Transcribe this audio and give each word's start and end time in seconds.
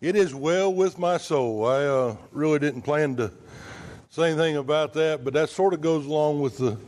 It 0.00 0.16
is 0.16 0.34
well 0.34 0.72
with 0.72 0.98
my 0.98 1.18
soul. 1.18 1.66
I 1.66 1.84
uh, 1.84 2.16
really 2.32 2.58
didn't 2.58 2.80
plan 2.80 3.16
to 3.16 3.30
say 4.08 4.30
anything 4.30 4.56
about 4.56 4.94
that, 4.94 5.24
but 5.24 5.34
that 5.34 5.50
sort 5.50 5.74
of 5.74 5.82
goes 5.82 6.06
along 6.06 6.40
with 6.40 6.56
the 6.56 6.78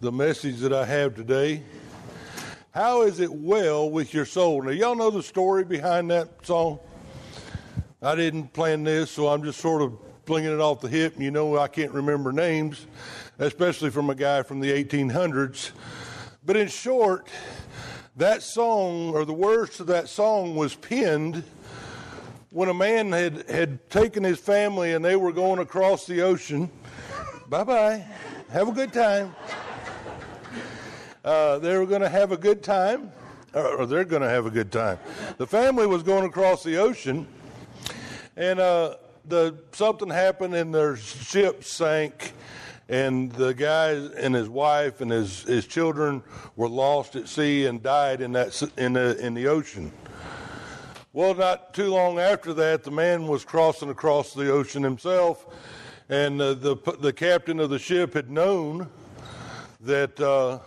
the 0.00 0.12
message 0.12 0.58
that 0.58 0.70
I 0.70 0.84
have 0.84 1.14
today. 1.14 1.62
How 2.72 3.04
is 3.04 3.20
it 3.20 3.32
well 3.32 3.88
with 3.88 4.12
your 4.12 4.26
soul? 4.26 4.60
Now, 4.60 4.72
y'all 4.72 4.94
know 4.94 5.10
the 5.10 5.22
story 5.22 5.64
behind 5.64 6.10
that 6.10 6.28
song. 6.44 6.78
I 8.02 8.14
didn't 8.14 8.52
plan 8.52 8.84
this, 8.84 9.10
so 9.10 9.28
I'm 9.28 9.42
just 9.42 9.58
sort 9.58 9.80
of 9.80 9.98
flinging 10.26 10.52
it 10.52 10.60
off 10.60 10.82
the 10.82 10.88
hip. 10.88 11.18
You 11.18 11.30
know, 11.30 11.56
I 11.56 11.68
can't 11.68 11.92
remember 11.92 12.32
names, 12.32 12.86
especially 13.38 13.88
from 13.88 14.10
a 14.10 14.14
guy 14.14 14.42
from 14.42 14.60
the 14.60 14.70
1800s. 14.84 15.70
But 16.44 16.58
in 16.58 16.68
short, 16.68 17.28
that 18.16 18.42
song 18.42 19.14
or 19.14 19.24
the 19.24 19.32
words 19.32 19.78
to 19.78 19.84
that 19.84 20.10
song 20.10 20.54
was 20.54 20.74
penned 20.74 21.42
when 22.56 22.70
a 22.70 22.74
man 22.74 23.12
had, 23.12 23.46
had 23.50 23.90
taken 23.90 24.24
his 24.24 24.38
family 24.38 24.94
and 24.94 25.04
they 25.04 25.14
were 25.14 25.30
going 25.30 25.58
across 25.58 26.06
the 26.06 26.22
ocean. 26.22 26.70
Bye 27.50 27.64
bye. 27.64 28.06
Have 28.50 28.68
a 28.68 28.72
good 28.72 28.94
time. 28.94 29.36
Uh, 31.22 31.58
they 31.58 31.76
were 31.76 31.84
going 31.84 32.00
to 32.00 32.08
have 32.08 32.32
a 32.32 32.36
good 32.38 32.62
time, 32.62 33.12
or, 33.52 33.84
they're 33.84 34.06
going 34.06 34.22
to 34.22 34.28
have 34.30 34.46
a 34.46 34.50
good 34.50 34.72
time. 34.72 34.98
The 35.36 35.46
family 35.46 35.86
was 35.86 36.02
going 36.02 36.24
across 36.24 36.62
the 36.62 36.78
ocean, 36.78 37.26
and 38.38 38.58
uh, 38.58 38.96
the 39.26 39.58
something 39.72 40.08
happened, 40.08 40.54
and 40.54 40.74
their 40.74 40.96
ship 40.96 41.62
sank, 41.62 42.32
and 42.88 43.30
the 43.32 43.52
guy 43.52 43.90
and 43.90 44.34
his 44.34 44.48
wife 44.48 45.02
and 45.02 45.10
his, 45.10 45.42
his 45.42 45.66
children 45.66 46.22
were 46.54 46.70
lost 46.70 47.16
at 47.16 47.28
sea 47.28 47.66
and 47.66 47.82
died 47.82 48.22
in 48.22 48.32
that 48.32 48.62
in 48.78 48.94
the 48.94 49.18
in 49.18 49.34
the 49.34 49.46
ocean. 49.46 49.92
Well, 51.16 51.34
not 51.34 51.72
too 51.72 51.88
long 51.88 52.18
after 52.18 52.52
that, 52.52 52.84
the 52.84 52.90
man 52.90 53.26
was 53.26 53.42
crossing 53.42 53.88
across 53.88 54.34
the 54.34 54.52
ocean 54.52 54.82
himself, 54.82 55.46
and 56.10 56.38
uh, 56.38 56.52
the 56.52 56.76
the 57.00 57.10
captain 57.10 57.58
of 57.58 57.70
the 57.70 57.78
ship 57.78 58.12
had 58.12 58.30
known 58.30 58.90
that 59.80 60.20
uh, 60.20 60.58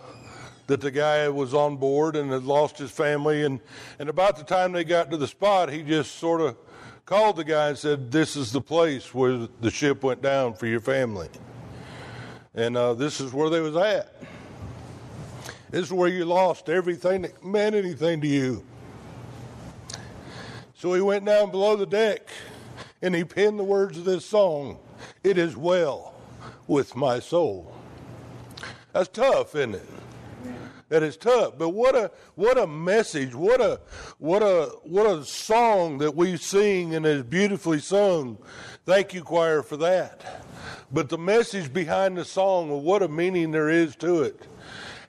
that 0.66 0.80
the 0.80 0.90
guy 0.90 1.28
was 1.28 1.54
on 1.54 1.76
board 1.76 2.16
and 2.16 2.32
had 2.32 2.42
lost 2.42 2.78
his 2.78 2.90
family, 2.90 3.44
and 3.44 3.60
and 4.00 4.08
about 4.08 4.38
the 4.38 4.42
time 4.42 4.72
they 4.72 4.82
got 4.82 5.08
to 5.12 5.16
the 5.16 5.28
spot, 5.28 5.70
he 5.70 5.84
just 5.84 6.16
sort 6.16 6.40
of 6.40 6.56
called 7.06 7.36
the 7.36 7.44
guy 7.44 7.68
and 7.68 7.78
said, 7.78 8.10
"This 8.10 8.34
is 8.34 8.50
the 8.50 8.60
place 8.60 9.14
where 9.14 9.46
the 9.60 9.70
ship 9.70 10.02
went 10.02 10.20
down 10.20 10.54
for 10.54 10.66
your 10.66 10.80
family, 10.80 11.28
and 12.56 12.76
uh, 12.76 12.94
this 12.94 13.20
is 13.20 13.32
where 13.32 13.50
they 13.50 13.60
was 13.60 13.76
at. 13.76 14.16
This 15.70 15.82
is 15.82 15.92
where 15.92 16.08
you 16.08 16.24
lost 16.24 16.68
everything 16.68 17.22
that 17.22 17.44
meant 17.44 17.76
anything 17.76 18.20
to 18.22 18.26
you." 18.26 18.64
So 20.80 20.94
he 20.94 21.02
went 21.02 21.26
down 21.26 21.50
below 21.50 21.76
the 21.76 21.84
deck 21.84 22.30
and 23.02 23.14
he 23.14 23.22
penned 23.22 23.58
the 23.58 23.64
words 23.64 23.98
of 23.98 24.06
this 24.06 24.24
song 24.24 24.78
It 25.22 25.36
is 25.36 25.54
well 25.54 26.14
with 26.66 26.96
my 26.96 27.18
soul. 27.18 27.76
That's 28.94 29.10
tough, 29.10 29.54
isn't 29.54 29.74
it? 29.74 29.86
That 30.88 31.02
is 31.02 31.18
tough. 31.18 31.58
But 31.58 31.68
what 31.68 31.94
a 31.94 32.10
what 32.34 32.56
a 32.56 32.66
message, 32.66 33.34
what 33.34 33.60
a 33.60 33.78
what 34.16 34.42
a 34.42 34.70
what 34.84 35.04
a 35.04 35.22
song 35.22 35.98
that 35.98 36.16
we 36.16 36.38
sing 36.38 36.94
and 36.94 37.04
is 37.04 37.24
beautifully 37.24 37.80
sung. 37.80 38.38
Thank 38.86 39.12
you, 39.12 39.22
choir, 39.22 39.62
for 39.62 39.76
that. 39.76 40.46
But 40.90 41.10
the 41.10 41.18
message 41.18 41.74
behind 41.74 42.16
the 42.16 42.24
song, 42.24 42.70
well, 42.70 42.80
what 42.80 43.02
a 43.02 43.08
meaning 43.08 43.50
there 43.50 43.68
is 43.68 43.96
to 43.96 44.22
it. 44.22 44.46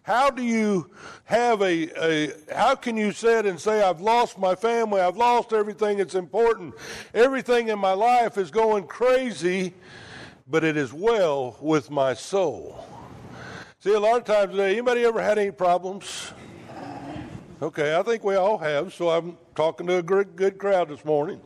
How 0.04 0.32
do 0.32 0.42
you 0.42 0.90
have 1.26 1.62
a, 1.62 1.90
a 2.04 2.32
how 2.54 2.74
can 2.76 2.98
you 2.98 3.12
sit 3.12 3.46
and 3.46 3.60
say, 3.60 3.84
I've 3.84 4.02
lost 4.02 4.40
my 4.40 4.56
family, 4.56 5.00
I've 5.00 5.18
lost 5.18 5.54
everything 5.54 6.00
that's 6.00 6.16
important, 6.16 6.74
everything 7.14 7.68
in 7.68 7.78
my 7.78 7.94
life 7.94 8.38
is 8.38 8.50
going 8.50 8.88
crazy, 8.88 9.74
but 10.48 10.64
it 10.64 10.76
is 10.76 10.92
well 10.92 11.56
with 11.62 11.92
my 11.92 12.16
soul? 12.16 12.84
See, 13.80 13.94
a 13.94 14.00
lot 14.00 14.18
of 14.18 14.24
times 14.24 14.52
today, 14.52 14.72
anybody 14.72 15.04
ever 15.06 15.22
had 15.22 15.38
any 15.38 15.52
problems? 15.52 16.34
Okay, 17.62 17.96
I 17.96 18.02
think 18.02 18.24
we 18.24 18.36
all 18.36 18.58
have, 18.58 18.92
so 18.92 19.12
I'm 19.12 19.38
talking 19.54 19.86
to 19.86 19.98
a 19.98 20.04
good, 20.04 20.36
good 20.36 20.58
crowd 20.58 20.90
this 20.90 21.06
morning. 21.06 21.40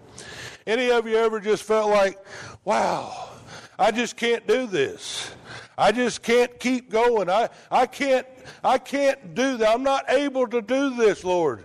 Any 0.66 0.90
of 0.90 1.06
you 1.06 1.18
ever 1.18 1.42
just 1.42 1.64
felt 1.64 1.90
like, 1.90 2.18
wow, 2.64 3.32
I 3.78 3.92
just 3.92 4.16
can't 4.16 4.48
do 4.48 4.68
this. 4.68 5.32
I 5.78 5.92
just 5.92 6.24
can't 6.24 6.58
keep 6.60 6.90
going. 6.90 7.30
I, 7.30 7.50
I 7.70 7.86
can't 7.86 8.26
I 8.64 8.78
can't 8.78 9.36
do 9.36 9.58
that. 9.58 9.74
I'm 9.74 9.84
not 9.84 10.10
able 10.10 10.48
to 10.48 10.62
do 10.62 10.96
this, 10.96 11.24
Lord. 11.24 11.64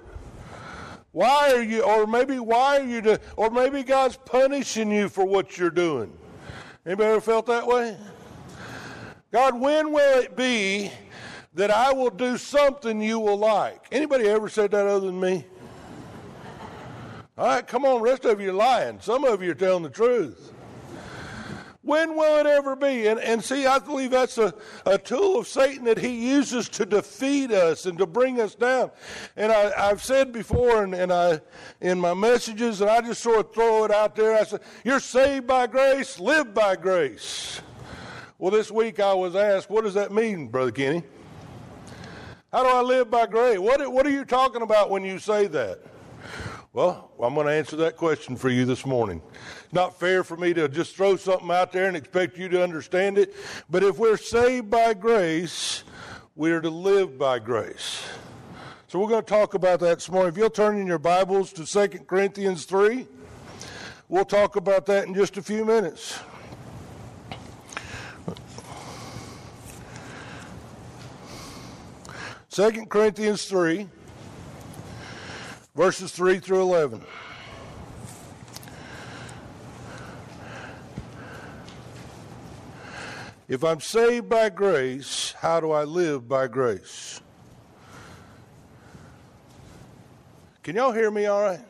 Why 1.13 1.53
are 1.53 1.63
you 1.63 1.83
or 1.83 2.07
maybe 2.07 2.39
why 2.39 2.79
are 2.79 2.85
you 2.85 3.19
or 3.37 3.51
maybe 3.51 3.83
God's 3.83 4.17
punishing 4.17 4.91
you 4.91 5.09
for 5.09 5.25
what 5.25 5.59
you're 5.59 5.71
doing. 5.71 6.13
Anybody 6.85 7.11
ever 7.11 7.21
felt 7.21 7.47
that 7.47 7.67
way? 7.67 7.97
God, 9.33 9.61
when 9.61 9.93
will 9.93 10.21
it 10.21 10.37
be 10.37 10.91
that 11.55 11.71
I 11.71 11.93
will 11.93 12.11
do 12.11 12.37
something 12.37 13.01
you 13.01 13.21
will 13.21 13.37
like? 13.37 13.87
Anybody 13.93 14.27
ever 14.27 14.49
said 14.49 14.73
that 14.73 14.87
other 14.87 15.07
than 15.07 15.21
me? 15.21 15.45
All 17.39 17.47
right, 17.47 17.67
come 17.67 17.85
on, 17.85 18.03
rest 18.03 18.25
of 18.25 18.41
you 18.41 18.51
are 18.51 18.55
lying. 18.55 18.99
Some 19.01 19.25
of 19.25 19.43
you 19.43 19.53
are 19.53 19.55
telling 19.55 19.83
the 19.83 19.91
truth. 19.91 20.53
When 21.83 22.15
will 22.15 22.39
it 22.39 22.47
ever 22.47 22.77
be? 22.77 23.07
And, 23.07 23.19
and 23.21 23.43
see, 23.43 23.67
I 23.67 23.79
believe 23.79 24.11
that's 24.11 24.37
a, 24.37 24.53
a 24.85 24.99
tool 24.99 25.39
of 25.39 25.49
Satan 25.49 25.85
that 25.87 25.99
he 25.99 26.31
uses 26.31 26.69
to 26.71 26.85
defeat 26.85 27.51
us 27.51 27.87
and 27.87 27.97
to 27.99 28.07
bring 28.07 28.39
us 28.39 28.55
down. 28.55 28.91
And 29.35 29.51
I, 29.51 29.89
have 29.89 30.03
said 30.03 30.31
before, 30.31 30.85
and, 30.85 30.95
and 30.95 31.11
I 31.11 31.41
in 31.81 31.99
my 31.99 32.13
messages, 32.13 32.83
and 32.83 32.91
I 32.91 33.01
just 33.01 33.23
sort 33.23 33.41
of 33.41 33.55
throw 33.55 33.85
it 33.85 33.91
out 33.91 34.15
there. 34.15 34.39
I 34.39 34.45
said, 34.45 34.61
"You're 34.85 35.01
saved 35.01 35.47
by 35.47 35.67
grace, 35.67 36.21
live 36.21 36.53
by 36.53 36.77
grace." 36.77 37.63
Well, 38.41 38.51
this 38.51 38.71
week 38.71 39.01
I 39.01 39.13
was 39.13 39.37
asked, 39.37 39.69
what 39.69 39.85
does 39.85 39.93
that 39.93 40.13
mean, 40.13 40.49
Brother 40.49 40.71
Kenny? 40.71 41.03
How 42.51 42.63
do 42.63 42.71
I 42.71 42.81
live 42.81 43.11
by 43.11 43.27
grace? 43.27 43.59
What, 43.59 43.93
what 43.93 44.07
are 44.07 44.11
you 44.11 44.25
talking 44.25 44.63
about 44.63 44.89
when 44.89 45.05
you 45.05 45.19
say 45.19 45.47
that? 45.49 45.81
Well, 46.73 47.11
I'm 47.23 47.35
going 47.35 47.49
to 47.49 47.53
answer 47.53 47.77
that 47.77 47.99
question 47.99 48.37
for 48.37 48.49
you 48.49 48.65
this 48.65 48.87
morning. 48.87 49.21
Not 49.73 50.01
fair 50.01 50.25
for 50.25 50.37
me 50.37 50.53
to 50.55 50.69
just 50.69 50.97
throw 50.97 51.17
something 51.17 51.51
out 51.51 51.71
there 51.71 51.87
and 51.87 51.97
expect 51.97 52.37
you 52.37 52.49
to 52.49 52.63
understand 52.63 53.19
it. 53.19 53.35
But 53.69 53.85
if 53.85 53.99
we're 53.99 54.17
saved 54.17 54.69
by 54.69 54.95
grace, 54.95 55.85
we 56.35 56.51
are 56.51 56.61
to 56.61 56.71
live 56.71 57.17
by 57.17 57.39
grace. 57.39 58.03
So 58.89 58.99
we're 58.99 59.09
going 59.09 59.23
to 59.23 59.31
talk 59.31 59.55
about 59.55 59.79
that 59.81 59.99
this 59.99 60.11
morning. 60.11 60.33
If 60.33 60.37
you'll 60.37 60.51
turn 60.51 60.77
in 60.81 60.87
your 60.89 60.99
Bibles 60.99 61.53
to 61.53 61.65
2 61.65 62.01
Corinthians 62.01 62.65
3, 62.65 63.07
we'll 64.09 64.25
talk 64.25 64.57
about 64.57 64.87
that 64.87 65.07
in 65.07 65.15
just 65.15 65.37
a 65.37 65.43
few 65.43 65.65
minutes. 65.65 66.19
Second 72.49 72.91
Corinthians 72.91 73.45
3, 73.45 73.87
verses 75.77 76.11
3 76.11 76.41
through 76.41 76.63
11. 76.63 77.07
If 83.51 83.65
I'm 83.65 83.81
saved 83.81 84.29
by 84.29 84.49
grace, 84.49 85.35
how 85.41 85.59
do 85.59 85.73
I 85.73 85.83
live 85.83 86.29
by 86.29 86.47
grace? 86.47 87.21
Can 90.63 90.77
y'all 90.77 90.93
hear 90.93 91.11
me 91.11 91.27
all 91.27 91.43
right? 91.43 91.61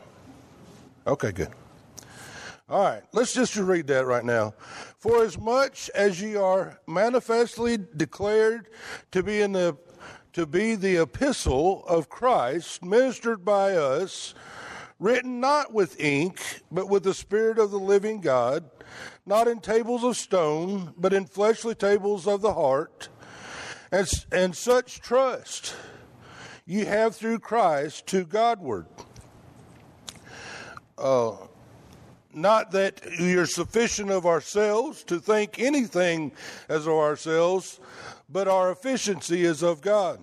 Okay, 1.06 1.32
good. 1.32 1.48
All 2.68 2.84
right, 2.84 3.02
let's 3.14 3.32
just 3.32 3.56
read 3.56 3.86
that 3.86 4.04
right 4.04 4.26
now. 4.26 4.52
For 4.98 5.24
as 5.24 5.38
much 5.38 5.88
as 5.94 6.20
ye 6.20 6.36
are 6.36 6.78
manifestly 6.86 7.78
declared 7.97 8.68
to 9.12 9.22
be 9.22 9.41
in 9.41 9.52
the 9.52 9.74
to 10.34 10.44
be 10.44 10.74
the 10.74 10.98
epistle 10.98 11.82
of 11.86 12.10
Christ, 12.10 12.84
ministered 12.84 13.42
by 13.42 13.72
us, 13.72 14.34
written 15.00 15.41
not 15.41 15.72
with 15.72 15.99
ink, 15.99 16.61
but 16.71 16.88
with 16.88 17.03
the 17.03 17.15
Spirit 17.15 17.59
of 17.59 17.72
the 17.72 17.78
living 17.78 18.21
God, 18.21 18.71
not 19.27 19.48
in 19.48 19.59
tables 19.59 20.04
of 20.04 20.16
stone, 20.16 20.95
but 20.97 21.13
in 21.13 21.24
fleshly 21.24 21.74
tables 21.74 22.28
of 22.28 22.42
the 22.42 22.54
heart, 22.54 23.09
and, 23.91 24.09
and 24.30 24.54
such 24.54 25.01
trust 25.01 25.74
you 26.66 26.86
have 26.86 27.16
through 27.16 27.41
Christ 27.41 28.07
to 28.09 28.24
Godward. 28.24 28.86
Uh, 30.97 31.33
not 32.33 32.71
that 32.72 33.01
we 33.19 33.34
are 33.34 33.47
sufficient 33.47 34.10
of 34.10 34.27
ourselves 34.27 35.03
to 35.04 35.19
think 35.19 35.59
anything 35.59 36.30
as 36.69 36.86
of 36.86 36.92
ourselves, 36.92 37.80
but 38.28 38.47
our 38.47 38.71
efficiency 38.71 39.45
is 39.45 39.63
of 39.63 39.80
God, 39.80 40.22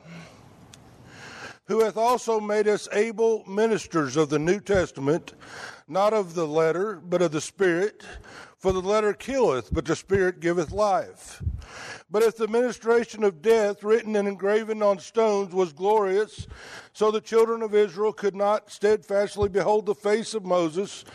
who 1.68 1.84
hath 1.84 1.98
also 1.98 2.40
made 2.40 2.68
us 2.68 2.88
able 2.94 3.44
ministers 3.46 4.16
of 4.16 4.30
the 4.30 4.40
New 4.40 4.60
Testament, 4.60 5.34
not 5.88 6.14
of 6.14 6.34
the 6.34 6.48
letter, 6.48 6.96
but 6.96 7.22
of 7.22 7.32
the 7.32 7.42
Spirit. 7.42 8.04
For 8.58 8.72
the 8.72 8.82
letter 8.82 9.14
killeth, 9.14 9.72
but 9.72 9.86
the 9.86 9.96
Spirit 9.96 10.40
giveth 10.40 10.72
life. 10.72 11.44
But 12.10 12.24
if 12.24 12.38
the 12.38 12.48
ministration 12.48 13.24
of 13.24 13.42
death, 13.42 13.84
written 13.84 14.16
and 14.16 14.28
engraven 14.28 14.82
on 14.82 14.98
stones, 14.98 15.54
was 15.54 15.74
glorious, 15.74 16.48
so 16.92 17.12
the 17.12 17.22
children 17.22 17.62
of 17.62 17.76
Israel 17.76 18.14
could 18.14 18.36
not 18.36 18.72
steadfastly 18.72 19.50
behold 19.50 19.86
the 19.86 19.94
face 19.94 20.34
of 20.34 20.44
Moses, 20.44 21.06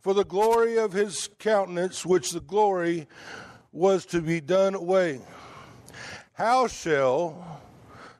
for 0.00 0.12
the 0.12 0.24
glory 0.24 0.76
of 0.76 0.92
his 0.92 1.28
countenance, 1.38 2.04
which 2.04 2.32
the 2.32 2.40
glory 2.40 3.06
was 3.70 4.04
to 4.06 4.20
be 4.20 4.40
done 4.40 4.74
away. 4.74 5.20
How 6.32 6.66
shall 6.66 7.60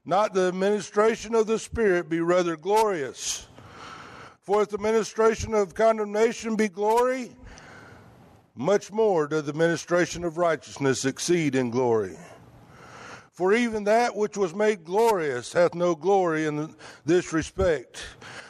not 0.05 0.35
the 0.35 0.49
administration 0.49 1.35
of 1.35 1.47
the 1.47 1.59
Spirit 1.59 2.09
be 2.09 2.21
rather 2.21 2.57
glorious? 2.57 3.47
For 4.41 4.63
if 4.63 4.71
the 4.71 4.79
ministration 4.79 5.53
of 5.53 5.75
condemnation 5.75 6.57
be 6.57 6.69
glory, 6.69 7.33
much 8.55 8.91
more 8.91 9.29
does 9.29 9.45
the 9.45 9.53
ministration 9.53 10.25
of 10.25 10.39
righteousness 10.39 11.05
exceed 11.05 11.55
in 11.55 11.71
glory. 11.71 12.17
For 13.31 13.53
even 13.53 13.85
that 13.85 14.17
which 14.17 14.37
was 14.37 14.55
made 14.55 14.85
glorious 14.85 15.53
hath 15.53 15.75
no 15.75 15.95
glory 15.95 16.47
in 16.47 16.75
this 17.05 17.33
respect, 17.33 18.03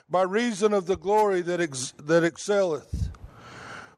by 0.09 0.23
reason 0.23 0.73
of 0.73 0.87
the 0.87 0.97
glory 0.97 1.43
that, 1.43 1.61
ex- 1.61 1.93
that 2.05 2.25
excelleth. 2.25 3.11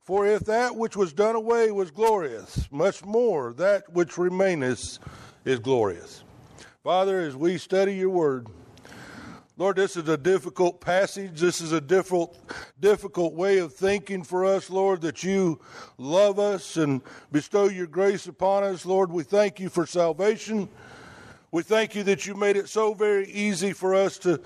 For 0.01 0.27
if 0.27 0.41
that 0.47 0.75
which 0.75 0.97
was 0.97 1.13
done 1.13 1.37
away 1.37 1.71
was 1.71 1.93
glorious, 1.93 2.67
much 2.73 3.05
more 3.05 3.53
that 3.53 3.93
which 3.93 4.19
remaineth 4.19 4.99
is 5.45 5.61
glorious. 5.61 6.25
Father, 6.83 7.21
as 7.21 7.37
we 7.37 7.59
study 7.59 7.95
your 7.95 8.09
word, 8.09 8.47
Lord, 9.59 9.77
this 9.77 9.99
is 9.99 10.09
a 10.09 10.17
difficult 10.17 10.81
passage. 10.81 11.39
This 11.39 11.61
is 11.61 11.73
a 11.73 11.81
difficult, 11.81 12.39
difficult 12.81 13.35
way 13.35 13.59
of 13.59 13.75
thinking 13.75 14.25
for 14.25 14.47
us, 14.47 14.71
Lord, 14.71 15.03
that 15.03 15.23
you 15.23 15.61
love 15.99 16.39
us 16.39 16.79
and 16.79 17.03
bestow 17.31 17.69
your 17.69 17.87
grace 17.87 18.27
upon 18.27 18.65
us. 18.65 18.87
Lord, 18.87 19.13
we 19.13 19.25
thank 19.25 19.61
you 19.61 19.69
for 19.69 19.85
salvation. 19.85 20.71
We 21.51 21.63
thank 21.65 21.95
you 21.95 22.03
that 22.05 22.27
you 22.27 22.35
made 22.35 22.57
it 22.57 22.67
so 22.67 22.95
very 22.95 23.31
easy 23.31 23.75
for 23.75 23.95
us 23.95 24.17
to, 24.21 24.41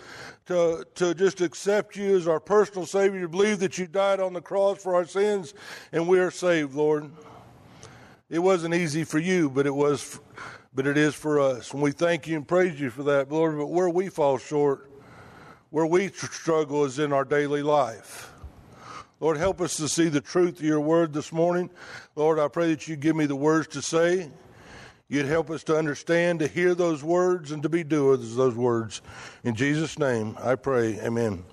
to, 0.46 0.84
to 0.96 1.14
just 1.14 1.40
accept 1.40 1.94
you 1.94 2.16
as 2.16 2.26
our 2.26 2.40
personal 2.40 2.84
Savior, 2.84 3.20
to 3.20 3.28
believe 3.28 3.60
that 3.60 3.78
you 3.78 3.86
died 3.86 4.18
on 4.18 4.32
the 4.32 4.40
cross 4.40 4.82
for 4.82 4.96
our 4.96 5.04
sins, 5.04 5.54
and 5.92 6.08
we 6.08 6.18
are 6.18 6.32
saved, 6.32 6.74
Lord. 6.74 7.12
It 8.28 8.40
wasn't 8.40 8.74
easy 8.74 9.04
for 9.04 9.20
you, 9.20 9.50
but 9.50 9.66
it 9.66 9.74
was, 9.74 10.18
but 10.74 10.86
it 10.86 10.98
is 10.98 11.14
for 11.14 11.40
us. 11.40 11.72
And 11.72 11.80
we 11.80 11.92
thank 11.92 12.26
you 12.26 12.36
and 12.36 12.46
praise 12.46 12.80
you 12.80 12.90
for 12.90 13.04
that, 13.04 13.30
Lord. 13.30 13.56
But 13.56 13.66
where 13.66 13.88
we 13.88 14.08
fall 14.08 14.38
short, 14.38 14.90
where 15.70 15.86
we 15.86 16.08
struggle 16.08 16.84
is 16.84 16.98
in 16.98 17.12
our 17.12 17.24
daily 17.24 17.62
life. 17.62 18.32
Lord, 19.20 19.36
help 19.36 19.60
us 19.60 19.76
to 19.76 19.88
see 19.88 20.08
the 20.08 20.20
truth 20.20 20.58
of 20.58 20.64
your 20.64 20.80
word 20.80 21.12
this 21.12 21.32
morning. 21.32 21.70
Lord, 22.16 22.38
I 22.38 22.48
pray 22.48 22.70
that 22.70 22.88
you 22.88 22.96
give 22.96 23.16
me 23.16 23.26
the 23.26 23.36
words 23.36 23.68
to 23.68 23.82
say. 23.82 24.30
You'd 25.08 25.26
help 25.26 25.50
us 25.50 25.62
to 25.64 25.76
understand, 25.76 26.40
to 26.40 26.48
hear 26.48 26.74
those 26.74 27.04
words, 27.04 27.52
and 27.52 27.62
to 27.62 27.68
be 27.68 27.84
doers 27.84 28.20
of 28.20 28.34
those 28.34 28.54
words. 28.54 29.02
In 29.44 29.54
Jesus' 29.54 29.98
name, 29.98 30.36
I 30.42 30.56
pray. 30.56 30.98
Amen. 31.00 31.44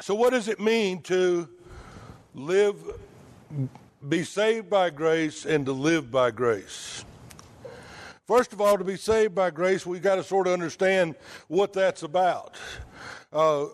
So, 0.00 0.14
what 0.14 0.30
does 0.30 0.48
it 0.48 0.60
mean 0.60 1.00
to 1.02 1.48
live, 2.34 2.76
be 4.06 4.24
saved 4.24 4.68
by 4.68 4.90
grace, 4.90 5.46
and 5.46 5.64
to 5.66 5.72
live 5.72 6.10
by 6.10 6.30
grace? 6.30 7.04
First 8.34 8.54
of 8.54 8.62
all, 8.62 8.78
to 8.78 8.84
be 8.84 8.96
saved 8.96 9.34
by 9.34 9.50
grace, 9.50 9.84
we've 9.84 10.00
got 10.00 10.14
to 10.14 10.24
sort 10.24 10.46
of 10.46 10.54
understand 10.54 11.16
what 11.48 11.74
that's 11.74 12.02
about. 12.02 12.56
Uh, 13.30 13.66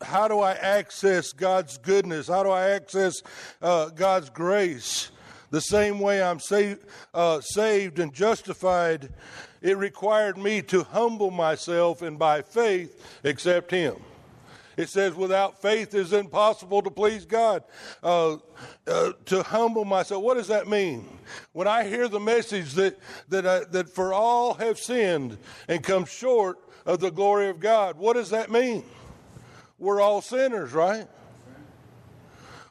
how 0.00 0.26
do 0.26 0.40
I 0.40 0.52
access 0.52 1.32
God's 1.34 1.76
goodness? 1.76 2.28
How 2.28 2.42
do 2.42 2.48
I 2.48 2.70
access 2.70 3.20
uh, 3.60 3.90
God's 3.90 4.30
grace? 4.30 5.10
The 5.50 5.60
same 5.60 6.00
way 6.00 6.22
I'm 6.22 6.40
saved, 6.40 6.82
uh, 7.12 7.42
saved 7.42 7.98
and 7.98 8.10
justified, 8.14 9.10
it 9.60 9.76
required 9.76 10.38
me 10.38 10.62
to 10.62 10.84
humble 10.84 11.30
myself 11.30 12.00
and 12.00 12.18
by 12.18 12.40
faith 12.40 13.20
accept 13.22 13.70
Him. 13.70 13.96
It 14.78 14.88
says, 14.88 15.16
without 15.16 15.60
faith 15.60 15.92
it 15.92 15.98
is 15.98 16.12
impossible 16.12 16.82
to 16.82 16.90
please 16.90 17.26
God. 17.26 17.64
Uh, 18.00 18.36
uh, 18.86 19.12
to 19.26 19.42
humble 19.42 19.84
myself. 19.84 20.22
What 20.22 20.34
does 20.34 20.46
that 20.46 20.68
mean? 20.68 21.18
When 21.52 21.66
I 21.66 21.82
hear 21.82 22.06
the 22.06 22.20
message 22.20 22.74
that, 22.74 22.96
that, 23.28 23.44
uh, 23.44 23.64
that 23.72 23.88
for 23.88 24.14
all 24.14 24.54
have 24.54 24.78
sinned 24.78 25.36
and 25.66 25.82
come 25.82 26.04
short 26.04 26.58
of 26.86 27.00
the 27.00 27.10
glory 27.10 27.48
of 27.48 27.58
God, 27.58 27.98
what 27.98 28.14
does 28.14 28.30
that 28.30 28.52
mean? 28.52 28.84
We're 29.78 30.00
all 30.00 30.22
sinners, 30.22 30.72
right? 30.72 31.08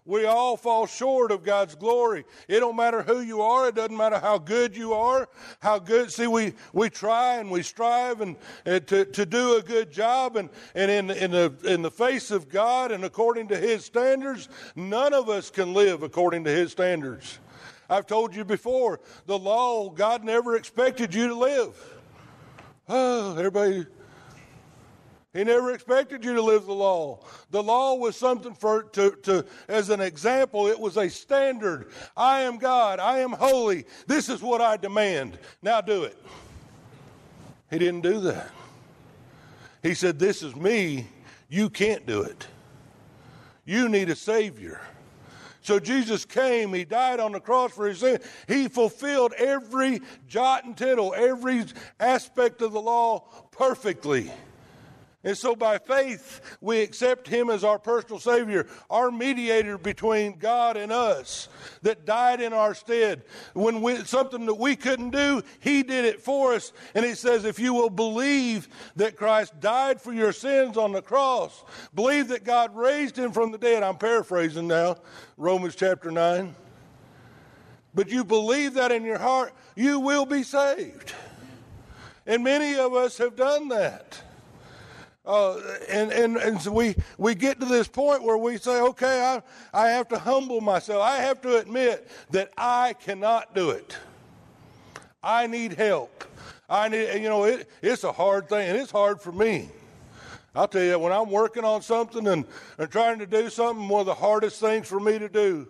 We 0.07 0.25
all 0.25 0.55
fall 0.55 0.87
short 0.87 1.31
of 1.31 1.43
God's 1.43 1.75
glory. 1.75 2.23
It 2.47 2.61
don't 2.61 2.77
matter 2.77 3.03
who 3.03 3.19
you 3.19 3.41
are. 3.41 3.67
It 3.67 3.75
doesn't 3.75 3.95
matter 3.95 4.17
how 4.17 4.37
good 4.37 4.75
you 4.75 4.93
are. 4.93 5.27
How 5.59 5.79
good. 5.79 6.11
See, 6.11 6.27
we, 6.27 6.53
we 6.71 6.89
try 6.89 7.35
and 7.35 7.51
we 7.51 7.61
strive 7.61 8.21
and, 8.21 8.37
and 8.65 8.87
to, 8.87 9.03
to 9.03 9.25
do 9.25 9.57
a 9.57 9.61
good 9.61 9.91
job. 9.91 10.37
And, 10.37 10.49
and 10.73 10.89
in, 10.89 11.11
in, 11.11 11.31
the, 11.31 11.53
in 11.65 11.81
the 11.81 11.91
face 11.91 12.31
of 12.31 12.47
God 12.47 12.93
and 12.93 13.03
according 13.03 13.49
to 13.49 13.57
His 13.57 13.83
standards, 13.83 14.47
none 14.77 15.13
of 15.13 15.27
us 15.27 15.49
can 15.49 15.73
live 15.73 16.03
according 16.03 16.45
to 16.45 16.51
His 16.51 16.71
standards. 16.71 17.39
I've 17.89 18.07
told 18.07 18.33
you 18.33 18.45
before, 18.45 19.01
the 19.25 19.37
law, 19.37 19.89
God 19.89 20.23
never 20.23 20.55
expected 20.55 21.13
you 21.13 21.27
to 21.27 21.35
live. 21.35 21.99
Oh, 22.87 23.35
everybody 23.37 23.85
he 25.33 25.43
never 25.43 25.71
expected 25.71 26.23
you 26.23 26.33
to 26.33 26.41
live 26.41 26.65
the 26.65 26.73
law. 26.73 27.23
The 27.51 27.61
law 27.61 27.95
was 27.95 28.15
something 28.15 28.53
for 28.53 28.83
to, 28.83 29.11
to 29.23 29.45
as 29.67 29.89
an 29.89 30.01
example, 30.01 30.67
it 30.67 30.79
was 30.79 30.97
a 30.97 31.09
standard. 31.09 31.91
I 32.15 32.41
am 32.41 32.57
God, 32.57 32.99
I 32.99 33.19
am 33.19 33.31
holy. 33.31 33.85
This 34.07 34.29
is 34.29 34.41
what 34.41 34.61
I 34.61 34.77
demand. 34.77 35.37
Now 35.61 35.81
do 35.81 36.03
it. 36.03 36.17
He 37.69 37.77
didn't 37.77 38.01
do 38.01 38.21
that. 38.21 38.51
He 39.83 39.93
said, 39.93 40.17
This 40.19 40.41
is 40.41 40.55
me. 40.55 41.07
You 41.49 41.69
can't 41.69 42.05
do 42.05 42.21
it. 42.21 42.47
You 43.65 43.89
need 43.89 44.09
a 44.09 44.15
Savior. 44.15 44.81
So 45.61 45.79
Jesus 45.79 46.23
came, 46.23 46.73
He 46.73 46.85
died 46.85 47.19
on 47.19 47.33
the 47.33 47.41
cross 47.41 47.73
for 47.73 47.87
His 47.87 47.99
sin. 47.99 48.19
He 48.47 48.69
fulfilled 48.69 49.33
every 49.33 50.01
jot 50.27 50.63
and 50.63 50.77
tittle, 50.77 51.13
every 51.15 51.65
aspect 51.99 52.61
of 52.61 52.71
the 52.71 52.81
law 52.81 53.25
perfectly. 53.51 54.31
And 55.27 55.37
so 55.37 55.57
by 55.57 55.77
faith, 55.77 56.39
we 56.61 56.79
accept 56.79 57.27
him 57.27 57.49
as 57.49 57.65
our 57.65 57.77
personal 57.77 58.17
Savior, 58.17 58.65
our 58.89 59.11
mediator 59.11 59.77
between 59.77 60.37
God 60.39 60.77
and 60.77 60.89
us 60.89 61.49
that 61.81 62.05
died 62.05 62.39
in 62.39 62.53
our 62.53 62.73
stead. 62.73 63.23
When 63.53 63.81
we, 63.81 63.97
something 64.05 64.45
that 64.45 64.53
we 64.53 64.77
couldn't 64.77 65.09
do, 65.09 65.43
he 65.59 65.83
did 65.83 66.05
it 66.05 66.21
for 66.21 66.53
us. 66.53 66.71
And 66.95 67.05
he 67.05 67.13
says, 67.13 67.43
if 67.43 67.59
you 67.59 67.73
will 67.73 67.89
believe 67.89 68.69
that 68.95 69.17
Christ 69.17 69.59
died 69.59 69.99
for 69.99 70.13
your 70.13 70.31
sins 70.31 70.77
on 70.77 70.93
the 70.93 71.01
cross, 71.01 71.65
believe 71.93 72.29
that 72.29 72.45
God 72.45 72.73
raised 72.73 73.19
him 73.19 73.33
from 73.33 73.51
the 73.51 73.57
dead. 73.57 73.83
I'm 73.83 73.97
paraphrasing 73.97 74.65
now, 74.65 74.95
Romans 75.35 75.75
chapter 75.75 76.09
9. 76.09 76.55
But 77.93 78.07
you 78.07 78.23
believe 78.23 78.75
that 78.75 78.93
in 78.93 79.03
your 79.03 79.19
heart, 79.19 79.51
you 79.75 79.99
will 79.99 80.25
be 80.25 80.43
saved. 80.43 81.13
And 82.25 82.45
many 82.45 82.79
of 82.79 82.93
us 82.93 83.17
have 83.17 83.35
done 83.35 83.67
that. 83.67 84.21
Uh, 85.27 85.59
and 85.89 86.09
and, 86.13 86.37
and 86.37 86.61
so 86.61 86.71
we, 86.71 86.95
we 87.17 87.35
get 87.35 87.59
to 87.59 87.65
this 87.65 87.85
point 87.85 88.23
where 88.23 88.37
we 88.37 88.57
say, 88.57 88.79
okay, 88.79 89.21
I, 89.21 89.41
I 89.73 89.89
have 89.89 90.07
to 90.07 90.17
humble 90.17 90.61
myself. 90.61 91.03
I 91.03 91.17
have 91.17 91.41
to 91.41 91.57
admit 91.57 92.09
that 92.31 92.49
I 92.57 92.93
cannot 92.93 93.53
do 93.53 93.71
it. 93.71 93.97
I 95.21 95.45
need 95.45 95.73
help. 95.73 96.23
I 96.69 96.87
need, 96.87 97.21
you 97.21 97.27
know, 97.27 97.43
it, 97.43 97.69
it's 97.81 98.05
a 98.05 98.11
hard 98.13 98.47
thing, 98.47 98.69
and 98.69 98.77
it's 98.77 98.91
hard 98.91 99.21
for 99.21 99.33
me. 99.33 99.67
I'll 100.55 100.67
tell 100.67 100.81
you, 100.81 100.97
when 100.97 101.11
I'm 101.11 101.29
working 101.29 101.65
on 101.65 101.81
something 101.81 102.25
and, 102.25 102.45
and 102.77 102.89
trying 102.89 103.19
to 103.19 103.27
do 103.27 103.49
something, 103.49 103.89
one 103.89 103.99
of 103.99 104.05
the 104.05 104.13
hardest 104.13 104.61
things 104.61 104.87
for 104.87 104.99
me 104.99 105.19
to 105.19 105.27
do 105.27 105.67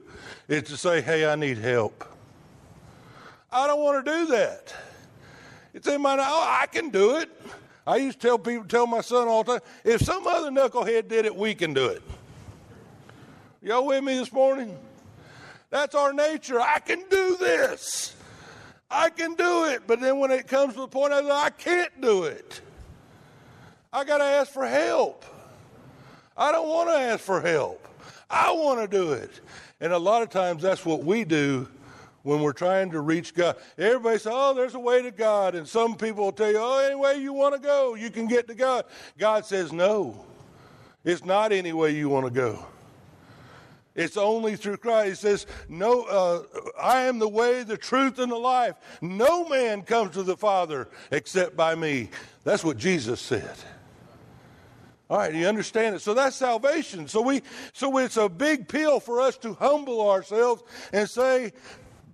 is 0.48 0.64
to 0.64 0.78
say, 0.78 1.02
hey, 1.02 1.26
I 1.26 1.36
need 1.36 1.58
help. 1.58 2.06
I 3.52 3.66
don't 3.66 3.82
want 3.82 4.06
to 4.06 4.12
do 4.12 4.28
that. 4.28 4.74
It's 5.74 5.88
in 5.88 6.02
my, 6.02 6.16
oh, 6.20 6.48
I 6.48 6.68
can 6.68 6.90
do 6.90 7.18
it. 7.18 7.30
I 7.88 7.96
used 7.96 8.20
to 8.20 8.28
tell 8.28 8.38
people, 8.38 8.66
tell 8.66 8.86
my 8.86 9.00
son 9.00 9.30
all 9.30 9.46
the 9.46 9.60
time, 9.60 9.70
if 9.86 10.02
some 10.02 10.28
other 10.28 10.52
knucklehead 10.52 11.08
did 11.08 11.26
it, 11.26 11.34
we 11.34 11.56
can 11.56 11.74
do 11.74 11.86
it. 11.88 12.04
Y'all 13.62 13.86
with 13.86 14.04
me 14.04 14.16
this 14.16 14.32
morning? 14.34 14.78
That's 15.70 15.96
our 15.96 16.12
nature. 16.12 16.60
I 16.60 16.80
can 16.80 17.00
do 17.10 17.38
this. 17.38 18.14
I 18.92 19.10
can 19.10 19.36
do 19.36 19.66
it. 19.66 19.84
But 19.88 20.02
then 20.02 20.20
when 20.20 20.32
it 20.32 20.48
comes 20.48 20.74
to 20.74 20.82
the 20.82 20.88
point 20.90 21.14
of 21.14 21.26
I 21.28 21.50
can't 21.50 22.02
do 22.02 22.26
it, 22.26 22.60
I 23.94 24.04
got 24.04 24.18
to 24.18 24.26
ask 24.26 24.52
for 24.52 24.68
help. 24.68 25.24
I 26.36 26.52
don't 26.52 26.68
want 26.68 26.90
to 26.90 26.96
ask 26.96 27.24
for 27.24 27.40
help. 27.40 27.88
I 28.30 28.52
want 28.52 28.82
to 28.82 28.88
do 28.98 29.14
it. 29.14 29.32
And 29.80 29.94
a 29.94 29.98
lot 29.98 30.24
of 30.24 30.30
times 30.30 30.62
that's 30.62 30.86
what 30.86 31.06
we 31.06 31.24
do 31.24 31.70
when 32.24 32.42
we're 32.42 32.54
trying 32.54 32.92
to 32.92 33.02
reach 33.02 33.34
God. 33.34 33.56
Everybody 33.78 34.18
says, 34.18 34.34
oh, 34.36 34.54
there's 34.54 34.76
a 34.76 34.80
way 34.80 35.02
to 35.02 35.12
God. 35.12 35.56
And 35.56 35.68
some 35.68 35.96
people 35.96 36.26
will 36.26 36.32
tell 36.32 36.52
you, 36.52 36.60
oh, 36.60 36.86
any 36.86 36.96
way 36.96 37.18
you 37.20 37.34
want 37.34 37.56
to 37.56 37.62
go, 37.62 37.96
you 37.96 38.10
can 38.10 38.28
get 38.28 38.48
to 38.48 38.56
God. 38.56 38.86
God 39.18 39.46
says, 39.46 39.72
no, 39.72 40.26
it's 41.06 41.24
not 41.24 41.52
any 41.52 41.74
way 41.74 41.92
you 41.92 42.10
want 42.10 42.26
to 42.26 42.32
go. 42.32 42.66
It's 43.98 44.16
only 44.16 44.56
through 44.56 44.78
Christ. 44.78 45.10
He 45.10 45.16
says, 45.16 45.48
"No, 45.68 46.04
uh, 46.04 46.44
I 46.80 47.02
am 47.06 47.18
the 47.18 47.28
way, 47.28 47.64
the 47.64 47.78
truth, 47.78 48.20
and 48.20 48.32
the 48.32 48.38
life. 48.38 48.76
No 49.02 49.50
man 49.50 49.82
comes 49.82 50.14
to 50.14 50.22
the 50.22 50.38
Father 50.38 50.88
except 51.10 51.58
by 51.58 51.74
me." 51.74 52.12
That's 52.44 52.64
what 52.64 52.78
Jesus 52.78 53.20
said. 53.20 53.56
All 55.10 55.18
right, 55.18 55.34
you 55.34 55.48
understand 55.48 55.96
it. 55.96 56.02
So 56.02 56.14
that's 56.14 56.36
salvation. 56.36 57.08
So 57.08 57.22
we, 57.22 57.42
so 57.74 57.98
it's 57.98 58.18
a 58.18 58.30
big 58.30 58.68
pill 58.68 59.00
for 59.00 59.20
us 59.20 59.36
to 59.38 59.54
humble 59.56 60.08
ourselves 60.08 60.64
and 60.94 61.10
say, 61.10 61.54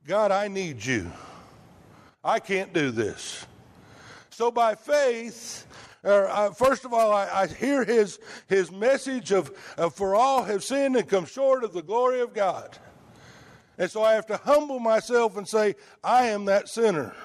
"God, 0.07 0.31
I 0.31 0.47
need 0.47 0.83
you. 0.83 1.11
I 2.23 2.39
can't 2.39 2.73
do 2.73 2.91
this." 2.91 3.45
So 4.29 4.49
by 4.49 4.75
faith, 4.75 5.67
uh, 6.03 6.51
first 6.51 6.85
of 6.85 6.93
all, 6.93 7.13
I, 7.13 7.29
I, 7.31 7.47
hear 7.47 7.85
his, 7.85 8.19
his 8.47 8.71
message 8.71 9.31
of, 9.31 9.51
of 9.77 9.93
for 9.93 10.15
all 10.15 10.43
have 10.43 10.63
sinned 10.63 10.97
and 10.97 11.07
come 11.07 11.25
short 11.25 11.63
of 11.63 11.71
the 11.71 11.83
glory 11.83 12.19
of 12.19 12.33
God. 12.33 12.77
And 13.77 13.89
so 13.89 14.03
I 14.03 14.13
have 14.13 14.25
to 14.27 14.37
humble 14.37 14.79
myself 14.79 15.37
and 15.37 15.47
say, 15.47 15.75
I 16.03 16.27
am 16.27 16.45
that 16.45 16.67
sinner. 16.67 17.15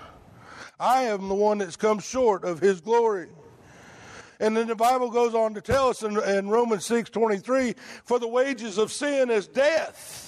I 0.78 1.04
am 1.04 1.28
the 1.28 1.34
one 1.34 1.58
that's 1.58 1.76
come 1.76 1.98
short 1.98 2.44
of 2.44 2.60
his 2.60 2.80
glory. 2.80 3.28
And 4.38 4.56
then 4.56 4.68
the 4.68 4.76
Bible 4.76 5.10
goes 5.10 5.34
on 5.34 5.54
to 5.54 5.60
tell 5.60 5.88
us 5.88 6.04
in, 6.04 6.16
in 6.22 6.48
Romans 6.48 6.84
6 6.84 7.10
23, 7.10 7.74
for 8.04 8.20
the 8.20 8.28
wages 8.28 8.78
of 8.78 8.92
sin 8.92 9.30
is 9.30 9.48
death. 9.48 10.27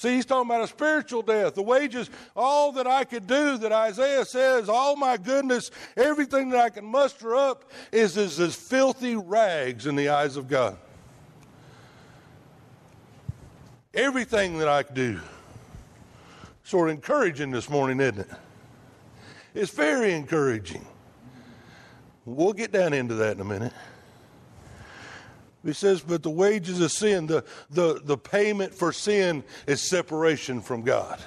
See, 0.00 0.14
he's 0.14 0.24
talking 0.24 0.48
about 0.48 0.62
a 0.62 0.66
spiritual 0.66 1.20
death. 1.20 1.54
The 1.54 1.62
wages, 1.62 2.08
all 2.34 2.72
that 2.72 2.86
I 2.86 3.04
could 3.04 3.26
do, 3.26 3.58
that 3.58 3.70
Isaiah 3.70 4.24
says, 4.24 4.66
all 4.66 4.96
my 4.96 5.18
goodness, 5.18 5.70
everything 5.94 6.48
that 6.48 6.58
I 6.58 6.70
can 6.70 6.86
muster 6.86 7.36
up 7.36 7.70
is 7.92 8.16
as, 8.16 8.40
as 8.40 8.56
filthy 8.56 9.14
rags 9.14 9.86
in 9.86 9.96
the 9.96 10.08
eyes 10.08 10.38
of 10.38 10.48
God. 10.48 10.78
Everything 13.92 14.56
that 14.60 14.68
I 14.68 14.84
could 14.84 14.94
do. 14.94 15.20
Sort 16.64 16.88
of 16.88 16.94
encouraging 16.94 17.50
this 17.50 17.68
morning, 17.68 18.00
isn't 18.00 18.20
it? 18.20 18.30
It's 19.52 19.70
very 19.70 20.14
encouraging. 20.14 20.86
We'll 22.24 22.54
get 22.54 22.72
down 22.72 22.94
into 22.94 23.16
that 23.16 23.34
in 23.34 23.42
a 23.42 23.44
minute. 23.44 23.74
He 25.64 25.72
says, 25.74 26.00
but 26.00 26.22
the 26.22 26.30
wages 26.30 26.80
of 26.80 26.90
sin, 26.90 27.26
the, 27.26 27.44
the, 27.70 28.00
the 28.02 28.16
payment 28.16 28.74
for 28.74 28.92
sin 28.92 29.44
is 29.66 29.82
separation 29.82 30.60
from 30.60 30.82
God. 30.82 31.20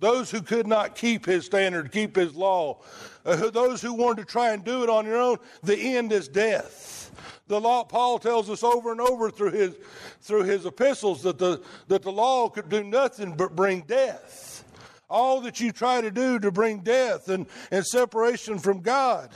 Those 0.00 0.30
who 0.30 0.42
could 0.42 0.66
not 0.66 0.94
keep 0.96 1.26
his 1.26 1.46
standard, 1.46 1.92
keep 1.92 2.16
his 2.16 2.34
law, 2.34 2.78
uh, 3.24 3.50
those 3.50 3.82
who 3.82 3.92
wanted 3.92 4.26
to 4.26 4.32
try 4.32 4.52
and 4.52 4.64
do 4.64 4.82
it 4.82 4.90
on 4.90 5.04
their 5.04 5.16
own, 5.16 5.38
the 5.62 5.76
end 5.76 6.12
is 6.12 6.28
death. 6.28 7.10
The 7.48 7.60
law, 7.60 7.84
Paul 7.84 8.18
tells 8.18 8.48
us 8.48 8.62
over 8.62 8.92
and 8.92 9.00
over 9.00 9.30
through 9.30 9.50
his, 9.50 9.74
through 10.20 10.44
his 10.44 10.66
epistles 10.66 11.22
that 11.22 11.38
the, 11.38 11.60
that 11.88 12.02
the 12.02 12.12
law 12.12 12.48
could 12.48 12.68
do 12.68 12.84
nothing 12.84 13.34
but 13.34 13.56
bring 13.56 13.80
death. 13.82 14.64
All 15.08 15.40
that 15.40 15.58
you 15.58 15.72
try 15.72 16.00
to 16.00 16.10
do 16.10 16.38
to 16.38 16.52
bring 16.52 16.78
death 16.78 17.28
and, 17.28 17.46
and 17.70 17.84
separation 17.84 18.58
from 18.58 18.80
God. 18.80 19.30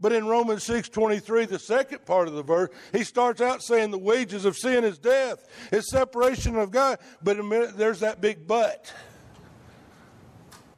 But 0.00 0.12
in 0.12 0.26
Romans 0.26 0.62
6 0.64 0.88
23, 0.88 1.46
the 1.46 1.58
second 1.58 2.06
part 2.06 2.28
of 2.28 2.34
the 2.34 2.42
verse, 2.42 2.70
he 2.92 3.02
starts 3.02 3.40
out 3.40 3.62
saying 3.62 3.90
the 3.90 3.98
wages 3.98 4.44
of 4.44 4.56
sin 4.56 4.84
is 4.84 4.98
death, 4.98 5.48
it's 5.72 5.90
separation 5.90 6.56
of 6.56 6.70
God. 6.70 6.98
But 7.22 7.44
minute, 7.44 7.76
there's 7.76 8.00
that 8.00 8.20
big 8.20 8.46
but. 8.46 8.92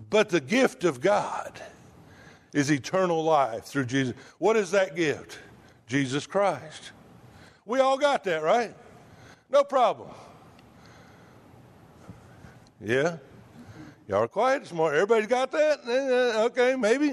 But 0.08 0.28
the 0.28 0.40
gift 0.40 0.84
of 0.84 1.00
God 1.00 1.60
is 2.52 2.70
eternal 2.70 3.22
life 3.22 3.64
through 3.64 3.86
Jesus. 3.86 4.14
What 4.38 4.56
is 4.56 4.72
that 4.72 4.96
gift? 4.96 5.38
Jesus 5.86 6.26
Christ. 6.26 6.92
We 7.64 7.78
all 7.80 7.98
got 7.98 8.24
that, 8.24 8.42
right? 8.42 8.74
No 9.50 9.62
problem. 9.62 10.10
Yeah? 12.80 13.18
Y'all 14.08 14.24
are 14.24 14.28
quiet 14.28 14.62
this 14.62 14.72
morning. 14.72 15.00
Everybody's 15.00 15.28
got 15.28 15.52
that? 15.52 15.80
Eh, 15.86 16.42
okay, 16.44 16.74
maybe. 16.74 17.12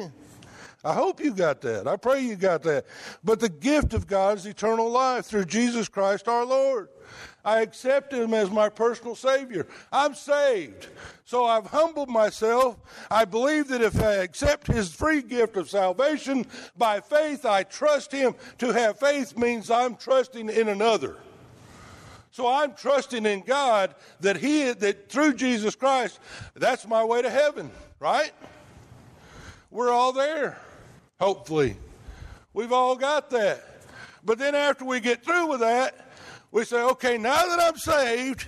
I 0.84 0.94
hope 0.94 1.20
you 1.20 1.34
got 1.34 1.62
that. 1.62 1.88
I 1.88 1.96
pray 1.96 2.22
you 2.22 2.36
got 2.36 2.64
that. 2.64 2.86
But 3.24 3.40
the 3.40 3.50
gift 3.50 3.94
of 3.94 4.08
God 4.08 4.38
is 4.38 4.46
eternal 4.46 4.90
life 4.90 5.26
through 5.26 5.46
Jesus 5.46 5.90
Christ 5.90 6.28
our 6.28 6.46
Lord. 6.46 6.90
I 7.44 7.62
accept 7.62 8.14
him 8.14 8.34
as 8.34 8.52
my 8.52 8.70
personal 8.70 9.16
Savior. 9.16 9.68
I'm 9.92 10.14
saved. 10.14 10.88
So 11.26 11.46
I've 11.46 11.66
humbled 11.66 12.10
myself. 12.10 12.78
I 13.10 13.26
believe 13.26 13.70
that 13.70 13.82
if 13.82 14.02
I 14.02 14.16
accept 14.16 14.68
his 14.68 14.94
free 14.94 15.22
gift 15.22 15.56
of 15.56 15.70
salvation 15.70 16.46
by 16.78 17.00
faith, 17.00 17.46
I 17.46 17.64
trust 17.64 18.12
him. 18.12 18.36
To 18.60 18.72
have 18.72 19.00
faith 19.00 19.38
means 19.38 19.72
I'm 19.72 19.96
trusting 19.96 20.50
in 20.50 20.68
another. 20.68 21.18
So 22.32 22.48
I'm 22.48 22.74
trusting 22.76 23.26
in 23.26 23.42
God 23.42 23.96
that 24.20 24.38
he 24.38 24.72
that 24.74 25.10
through 25.10 25.34
Jesus 25.34 25.76
Christ, 25.76 26.20
that's 26.54 26.86
my 26.86 27.04
way 27.04 27.22
to 27.22 27.30
heaven, 27.30 27.72
right? 28.00 28.32
We're 29.72 29.92
all 29.92 30.14
there. 30.14 30.60
Hopefully. 31.20 31.78
We've 32.54 32.72
all 32.72 32.96
got 32.96 33.30
that. 33.32 33.64
But 34.24 34.40
then 34.40 34.56
after 34.56 34.86
we 34.86 35.00
get 35.00 35.24
through 35.24 35.48
with 35.48 35.60
that, 35.62 36.12
we 36.52 36.66
say, 36.66 36.82
okay, 36.82 37.18
now 37.18 37.48
that 37.48 37.60
I'm 37.60 37.78
saved, 37.78 38.46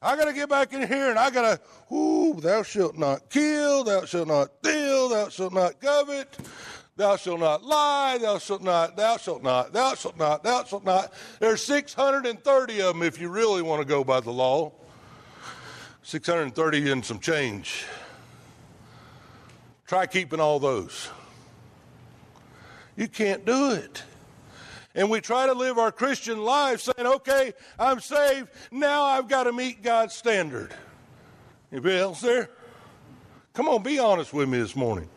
I 0.00 0.16
got 0.16 0.26
to 0.26 0.32
get 0.32 0.48
back 0.48 0.72
in 0.72 0.86
here 0.86 1.10
and 1.10 1.18
I 1.18 1.30
got 1.30 1.58
to, 1.58 1.94
ooh, 1.94 2.40
thou 2.40 2.62
shalt 2.62 2.96
not 2.96 3.28
kill, 3.30 3.84
thou 3.84 4.04
shalt 4.04 4.28
not 4.28 4.50
steal, 4.60 5.08
thou 5.08 5.28
shalt 5.28 5.52
not 5.52 5.80
covet, 5.80 6.38
thou 6.96 7.16
shalt 7.16 7.40
not 7.40 7.64
lie, 7.64 8.18
thou 8.18 8.38
shalt 8.38 8.62
not, 8.62 8.96
thou 8.96 9.16
shalt 9.16 9.42
not, 9.42 9.72
thou 9.72 9.94
shalt 9.94 10.16
not, 10.16 10.42
thou 10.44 10.64
shalt 10.64 10.84
not. 10.84 11.12
There's 11.40 11.64
630 11.64 12.80
of 12.80 12.94
them 12.94 13.02
if 13.02 13.20
you 13.20 13.28
really 13.28 13.62
want 13.62 13.80
to 13.80 13.88
go 13.88 14.04
by 14.04 14.20
the 14.20 14.32
law. 14.32 14.72
630 16.02 16.90
and 16.90 17.04
some 17.04 17.18
change. 17.18 17.84
Try 19.86 20.06
keeping 20.06 20.40
all 20.40 20.58
those. 20.58 21.10
You 22.98 23.06
can't 23.06 23.44
do 23.44 23.70
it. 23.70 24.02
And 24.96 25.08
we 25.08 25.20
try 25.20 25.46
to 25.46 25.52
live 25.52 25.78
our 25.78 25.92
Christian 25.92 26.42
life 26.42 26.80
saying, 26.80 27.06
okay, 27.06 27.52
I'm 27.78 28.00
saved. 28.00 28.48
Now 28.72 29.04
I've 29.04 29.28
got 29.28 29.44
to 29.44 29.52
meet 29.52 29.84
God's 29.84 30.14
standard. 30.14 30.74
Anybody 31.70 31.96
else 31.96 32.20
there? 32.20 32.50
Come 33.54 33.68
on, 33.68 33.84
be 33.84 34.00
honest 34.00 34.34
with 34.34 34.48
me 34.48 34.58
this 34.58 34.74
morning. 34.74 35.08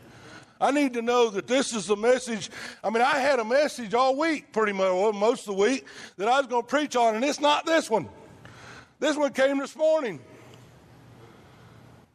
I 0.59 0.69
need 0.69 0.93
to 0.93 1.01
know 1.01 1.31
that 1.31 1.47
this 1.47 1.73
is 1.73 1.87
the 1.87 1.95
message. 1.95 2.51
I 2.83 2.91
mean, 2.91 3.01
I 3.01 3.17
had 3.17 3.39
a 3.39 3.43
message 3.43 3.95
all 3.95 4.15
week, 4.15 4.53
pretty 4.53 4.73
much, 4.73 4.91
well, 4.91 5.11
most 5.11 5.47
of 5.47 5.55
the 5.55 5.61
week, 5.63 5.87
that 6.17 6.27
I 6.27 6.37
was 6.37 6.45
going 6.45 6.61
to 6.61 6.67
preach 6.67 6.95
on, 6.95 7.15
and 7.15 7.25
it's 7.25 7.39
not 7.39 7.65
this 7.65 7.89
one. 7.89 8.07
This 8.99 9.17
one 9.17 9.33
came 9.33 9.57
this 9.57 9.75
morning. 9.75 10.19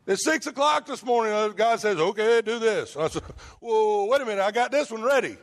It's 0.07 0.23
six 0.23 0.47
o'clock 0.47 0.87
this 0.87 1.05
morning. 1.05 1.33
Uh, 1.33 1.49
the 1.49 1.55
guy 1.55 1.75
says, 1.75 1.99
okay, 1.99 2.41
do 2.41 2.61
this. 2.61 2.97
I 2.97 3.09
said, 3.09 3.25
well, 3.61 4.07
wait 4.07 4.21
a 4.21 4.25
minute, 4.25 4.45
I 4.45 4.53
got 4.53 4.71
this 4.71 4.93
one 4.93 5.03
ready. 5.03 5.37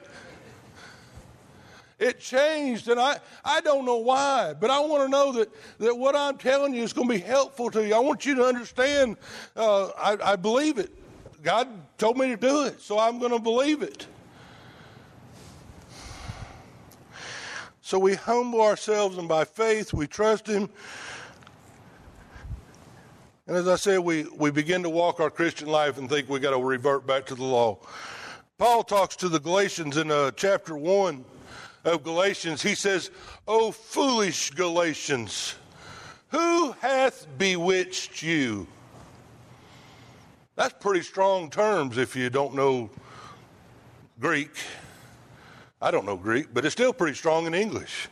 It 2.03 2.19
changed, 2.19 2.89
and 2.89 2.99
I, 2.99 3.17
I 3.45 3.61
don't 3.61 3.85
know 3.85 3.95
why, 3.95 4.53
but 4.59 4.69
I 4.69 4.77
want 4.81 5.03
to 5.03 5.07
know 5.07 5.31
that, 5.31 5.49
that 5.77 5.97
what 5.97 6.17
I'm 6.17 6.37
telling 6.37 6.73
you 6.73 6.83
is 6.83 6.91
going 6.91 7.07
to 7.07 7.13
be 7.13 7.21
helpful 7.21 7.71
to 7.71 7.87
you. 7.87 7.95
I 7.95 7.99
want 7.99 8.25
you 8.25 8.35
to 8.35 8.43
understand, 8.43 9.15
uh, 9.55 9.85
I, 9.97 10.33
I 10.33 10.35
believe 10.35 10.79
it. 10.79 10.91
God 11.43 11.69
told 11.97 12.17
me 12.17 12.27
to 12.27 12.35
do 12.35 12.65
it, 12.65 12.81
so 12.81 12.99
I'm 12.99 13.19
going 13.19 13.31
to 13.31 13.39
believe 13.39 13.83
it. 13.83 14.05
So 17.79 17.97
we 17.97 18.15
humble 18.15 18.61
ourselves, 18.61 19.17
and 19.17 19.29
by 19.29 19.45
faith, 19.45 19.93
we 19.93 20.05
trust 20.05 20.45
Him. 20.45 20.69
And 23.47 23.55
as 23.55 23.69
I 23.69 23.77
said, 23.77 23.99
we, 23.99 24.25
we 24.35 24.51
begin 24.51 24.83
to 24.83 24.89
walk 24.89 25.21
our 25.21 25.29
Christian 25.29 25.69
life 25.69 25.97
and 25.97 26.09
think 26.09 26.27
we 26.27 26.41
got 26.41 26.51
to 26.51 26.61
revert 26.61 27.07
back 27.07 27.25
to 27.27 27.35
the 27.35 27.45
law. 27.45 27.79
Paul 28.57 28.83
talks 28.83 29.15
to 29.15 29.29
the 29.29 29.39
Galatians 29.39 29.95
in 29.95 30.11
uh, 30.11 30.31
chapter 30.31 30.75
1 30.75 31.23
of 31.83 32.03
Galatians, 32.03 32.61
he 32.61 32.75
says, 32.75 33.11
O 33.47 33.71
foolish 33.71 34.51
Galatians, 34.51 35.55
who 36.29 36.71
hath 36.79 37.27
bewitched 37.37 38.21
you? 38.21 38.67
That's 40.55 40.73
pretty 40.79 41.01
strong 41.01 41.49
terms 41.49 41.97
if 41.97 42.15
you 42.15 42.29
don't 42.29 42.53
know 42.55 42.89
Greek. 44.19 44.51
I 45.81 45.91
don't 45.91 46.05
know 46.05 46.15
Greek, 46.15 46.53
but 46.53 46.63
it's 46.63 46.73
still 46.73 46.93
pretty 46.93 47.15
strong 47.15 47.45
in 47.45 47.53
English. 47.53 48.07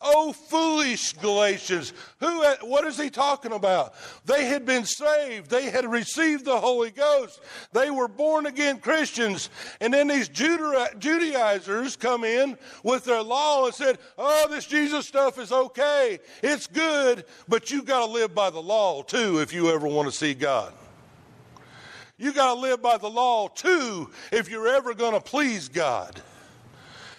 Oh, 0.00 0.32
foolish 0.32 1.12
Galatians. 1.14 1.92
Who, 2.20 2.44
what 2.62 2.84
is 2.84 2.96
he 2.96 3.10
talking 3.10 3.50
about? 3.50 3.94
They 4.26 4.44
had 4.44 4.64
been 4.64 4.84
saved. 4.84 5.50
They 5.50 5.70
had 5.70 5.84
received 5.90 6.44
the 6.44 6.58
Holy 6.58 6.92
Ghost. 6.92 7.40
They 7.72 7.90
were 7.90 8.06
born 8.06 8.46
again 8.46 8.78
Christians. 8.78 9.50
And 9.80 9.92
then 9.92 10.06
these 10.06 10.28
Judaizers 10.28 11.96
come 11.96 12.22
in 12.22 12.56
with 12.84 13.04
their 13.04 13.22
law 13.22 13.66
and 13.66 13.74
said, 13.74 13.98
Oh, 14.16 14.46
this 14.48 14.66
Jesus 14.66 15.06
stuff 15.06 15.36
is 15.36 15.50
okay. 15.50 16.20
It's 16.44 16.68
good, 16.68 17.24
but 17.48 17.72
you've 17.72 17.86
got 17.86 18.06
to 18.06 18.12
live 18.12 18.32
by 18.32 18.50
the 18.50 18.62
law 18.62 19.02
too 19.02 19.40
if 19.40 19.52
you 19.52 19.70
ever 19.70 19.88
want 19.88 20.08
to 20.08 20.16
see 20.16 20.32
God. 20.32 20.72
You've 22.18 22.36
got 22.36 22.54
to 22.54 22.60
live 22.60 22.80
by 22.80 22.98
the 22.98 23.10
law 23.10 23.48
too 23.48 24.10
if 24.30 24.48
you're 24.48 24.68
ever 24.68 24.94
going 24.94 25.14
to 25.14 25.20
please 25.20 25.68
God. 25.68 26.20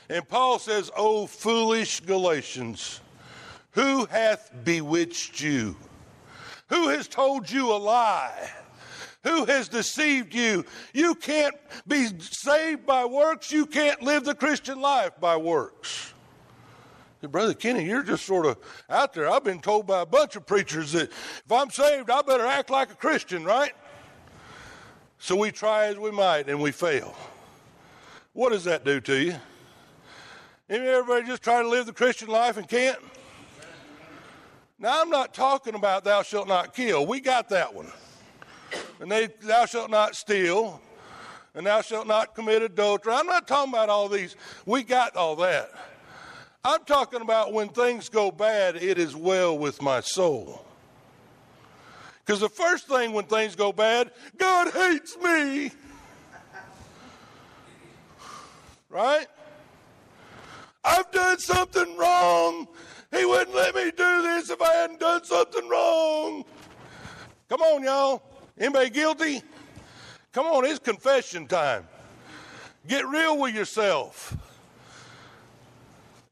And 0.10 0.28
Paul 0.28 0.60
says, 0.60 0.90
O 0.98 1.28
foolish 1.28 2.00
Galatians, 2.02 3.02
Who 3.72 4.06
hath 4.06 4.52
bewitched 4.64 5.40
you? 5.40 5.76
Who 6.68 6.90
has 6.90 7.08
told 7.08 7.50
you 7.50 7.72
a 7.72 7.78
lie? 7.78 8.50
Who 9.24 9.46
has 9.46 9.68
deceived 9.68 10.34
you? 10.34 10.66
You 10.94 11.14
can't 11.14 11.56
be 11.88 12.08
saved 12.20 12.86
by 12.86 13.06
works. 13.06 13.52
You 13.52 13.66
can't 13.66 14.02
live 14.02 14.24
the 14.24 14.36
Christian 14.36 14.80
life 14.82 15.12
by 15.20 15.38
works. 15.38 16.14
Brother 17.22 17.54
Kenny, 17.54 17.84
you're 17.84 18.04
just 18.04 18.26
sort 18.26 18.46
of 18.46 18.58
out 18.90 19.14
there. 19.14 19.30
I've 19.30 19.44
been 19.44 19.60
told 19.60 19.86
by 19.86 20.02
a 20.02 20.06
bunch 20.06 20.38
of 20.38 20.46
preachers 20.46 20.94
that 20.94 21.12
if 21.12 21.52
I'm 21.52 21.70
saved, 21.70 22.10
I 22.10 22.22
better 22.22 22.46
act 22.46 22.70
like 22.70 22.92
a 22.92 22.96
Christian, 22.96 23.44
right? 23.44 23.74
So 25.18 25.36
we 25.36 25.52
try 25.52 25.88
as 25.88 25.98
we 25.98 26.12
might 26.12 26.48
and 26.48 26.62
we 26.62 26.72
fail. 26.72 27.14
What 28.32 28.52
does 28.52 28.64
that 28.64 28.86
do 28.86 29.02
to 29.02 29.16
you? 29.18 29.36
Everybody 30.70 31.26
just 31.26 31.42
try 31.42 31.64
to 31.64 31.68
live 31.68 31.88
the 31.88 31.94
Christian 31.94 32.28
life 32.28 32.58
and 32.58 32.68
can't? 32.68 33.00
Now, 34.78 35.02
I'm 35.02 35.10
not 35.10 35.34
talking 35.34 35.74
about 35.74 36.04
thou 36.04 36.22
shalt 36.22 36.48
not 36.48 36.76
kill. 36.76 37.08
We 37.08 37.20
got 37.20 37.50
that 37.50 37.74
one. 37.74 37.88
And 39.00 39.12
they, 39.12 39.30
thou 39.42 39.66
shalt 39.66 39.90
not 39.90 40.16
steal, 40.16 40.80
and 41.56 41.66
thou 41.66 41.82
shalt 41.82 42.06
not 42.06 42.36
commit 42.36 42.62
adultery. 42.62 43.14
I'm 43.14 43.26
not 43.26 43.48
talking 43.48 43.74
about 43.74 43.90
all 43.90 44.08
these. 44.08 44.36
We 44.68 44.84
got 44.84 45.16
all 45.16 45.36
that. 45.38 45.72
I'm 46.64 46.84
talking 46.86 47.22
about 47.22 47.52
when 47.52 47.70
things 47.70 48.08
go 48.08 48.30
bad, 48.30 48.76
it 48.76 49.00
is 49.00 49.16
well 49.16 49.58
with 49.58 49.82
my 49.82 50.02
soul. 50.02 50.66
Because 52.24 52.42
the 52.42 52.50
first 52.50 52.88
thing 52.88 53.12
when 53.12 53.26
things 53.26 53.56
go 53.56 53.74
bad, 53.74 54.12
God 54.38 54.72
hates 54.72 55.18
me. 55.18 55.72
Right? 58.90 59.26
I've 60.84 61.12
done 61.12 61.40
something 61.40 61.98
wrong. 61.98 62.68
He 63.12 63.26
wouldn't 63.26 63.56
let 63.56 63.76
me 63.76 63.92
do 63.92 64.22
this 64.22 64.50
if 64.50 64.62
I 64.62 64.74
hadn't 64.74 65.00
done 65.00 65.24
something 65.24 65.68
wrong. 65.68 66.46
Come 67.50 67.62
on, 67.62 67.84
y'all. 67.84 68.22
Anybody 68.58 68.90
guilty? 68.90 69.42
Come 70.32 70.46
on, 70.46 70.66
it's 70.66 70.80
confession 70.80 71.48
time. 71.48 71.88
Get 72.88 73.08
real 73.08 73.38
with 73.40 73.56
yourself. 73.56 74.38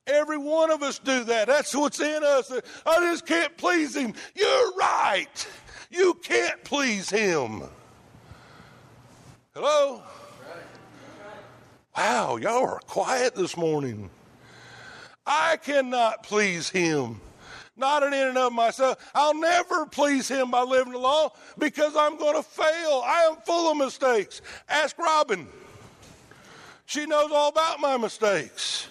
Every 0.06 0.38
one 0.38 0.72
of 0.72 0.84
us 0.84 1.00
do 1.00 1.24
that. 1.26 1.48
That's 1.48 1.76
what's 1.76 2.00
in 2.00 2.24
us. 2.24 2.52
I 2.86 3.00
just 3.02 3.26
can't 3.26 3.56
please 3.58 3.96
him. 3.96 4.14
You're 4.36 4.76
right. 4.76 5.48
You 5.90 6.14
can't 6.24 6.64
please 6.64 7.10
him. 7.10 7.64
Hello? 9.54 10.04
Wow, 11.98 12.38
y'all 12.38 12.64
are 12.64 12.80
quiet 12.86 13.36
this 13.36 13.58
morning. 13.58 14.10
I 15.28 15.58
cannot 15.58 16.24
please 16.24 16.70
him. 16.70 17.20
Not 17.76 18.02
in 18.02 18.14
and 18.14 18.38
of 18.38 18.54
myself. 18.54 19.12
I'll 19.14 19.36
never 19.36 19.86
please 19.86 20.28
him 20.28 20.50
by 20.50 20.64
living 20.64 20.94
the 20.94 21.00
law 21.00 21.34
because 21.60 21.96
I'm 21.96 22.18
going 22.18 22.36
to 22.36 22.42
fail. 22.42 23.04
I 23.06 23.28
am 23.30 23.36
full 23.46 23.70
of 23.70 23.78
mistakes. 23.78 24.42
Ask 24.68 24.98
Robin. 24.98 25.48
She 26.88 27.06
knows 27.06 27.30
all 27.32 27.50
about 27.50 27.80
my 27.80 27.98
mistakes. 27.98 28.88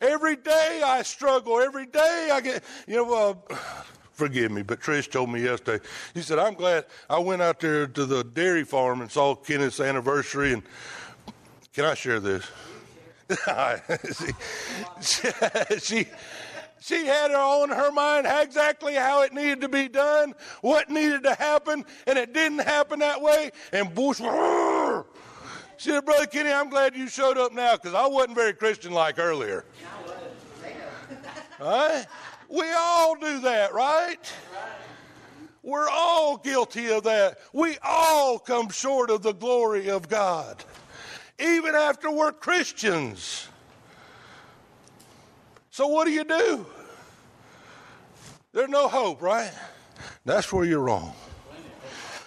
Every 0.00 0.36
day 0.36 0.80
I 0.84 1.02
struggle. 1.02 1.60
Every 1.60 1.86
day 1.86 2.30
I 2.32 2.40
get, 2.40 2.64
you 2.86 2.96
know, 2.96 3.36
uh, 3.50 3.54
forgive 4.12 4.50
me, 4.50 4.62
but 4.62 4.80
Trish 4.80 5.10
told 5.10 5.28
me 5.28 5.42
yesterday, 5.42 5.84
he 6.14 6.22
said, 6.22 6.38
I'm 6.38 6.54
glad 6.54 6.86
I 7.10 7.18
went 7.18 7.42
out 7.42 7.60
there 7.60 7.86
to 7.86 8.06
the 8.06 8.22
dairy 8.24 8.64
farm 8.64 9.02
and 9.02 9.10
saw 9.10 9.34
Kenneth's 9.34 9.80
anniversary. 9.80 10.54
And 10.54 10.62
can 11.74 11.84
I 11.84 11.94
share 11.94 12.20
this? 12.20 12.46
she, 15.00 15.28
she, 15.80 16.06
she 16.80 17.06
had 17.06 17.30
her 17.30 17.36
on 17.36 17.68
her 17.70 17.92
mind 17.92 18.26
exactly 18.28 18.94
how 18.94 19.22
it 19.22 19.32
needed 19.32 19.60
to 19.60 19.68
be 19.68 19.88
done, 19.88 20.34
what 20.60 20.88
needed 20.88 21.24
to 21.24 21.34
happen, 21.34 21.84
and 22.06 22.18
it 22.18 22.32
didn't 22.32 22.60
happen 22.60 23.00
that 23.00 23.20
way. 23.20 23.50
And 23.72 23.94
Bush, 23.94 24.18
she 25.76 25.90
said, 25.90 26.04
Brother 26.04 26.26
Kenny, 26.26 26.50
I'm 26.50 26.70
glad 26.70 26.96
you 26.96 27.08
showed 27.08 27.36
up 27.36 27.52
now 27.52 27.76
because 27.76 27.94
I 27.94 28.06
wasn't 28.06 28.36
very 28.36 28.54
Christian 28.54 28.92
like 28.92 29.18
earlier. 29.18 29.64
Right? 31.60 32.06
We 32.48 32.70
all 32.72 33.16
do 33.16 33.40
that, 33.40 33.74
right? 33.74 34.32
We're 35.62 35.88
all 35.90 36.38
guilty 36.38 36.90
of 36.90 37.02
that. 37.02 37.38
We 37.52 37.76
all 37.84 38.38
come 38.38 38.70
short 38.70 39.10
of 39.10 39.22
the 39.22 39.34
glory 39.34 39.90
of 39.90 40.08
God, 40.08 40.64
even 41.38 41.74
after 41.74 42.10
we're 42.10 42.32
Christians. 42.32 43.48
So, 45.70 45.86
what 45.86 46.06
do 46.06 46.10
you 46.10 46.24
do? 46.24 46.66
There's 48.52 48.68
no 48.68 48.88
hope, 48.88 49.22
right? 49.22 49.52
That's 50.24 50.52
where 50.52 50.64
you're 50.64 50.80
wrong. 50.80 51.14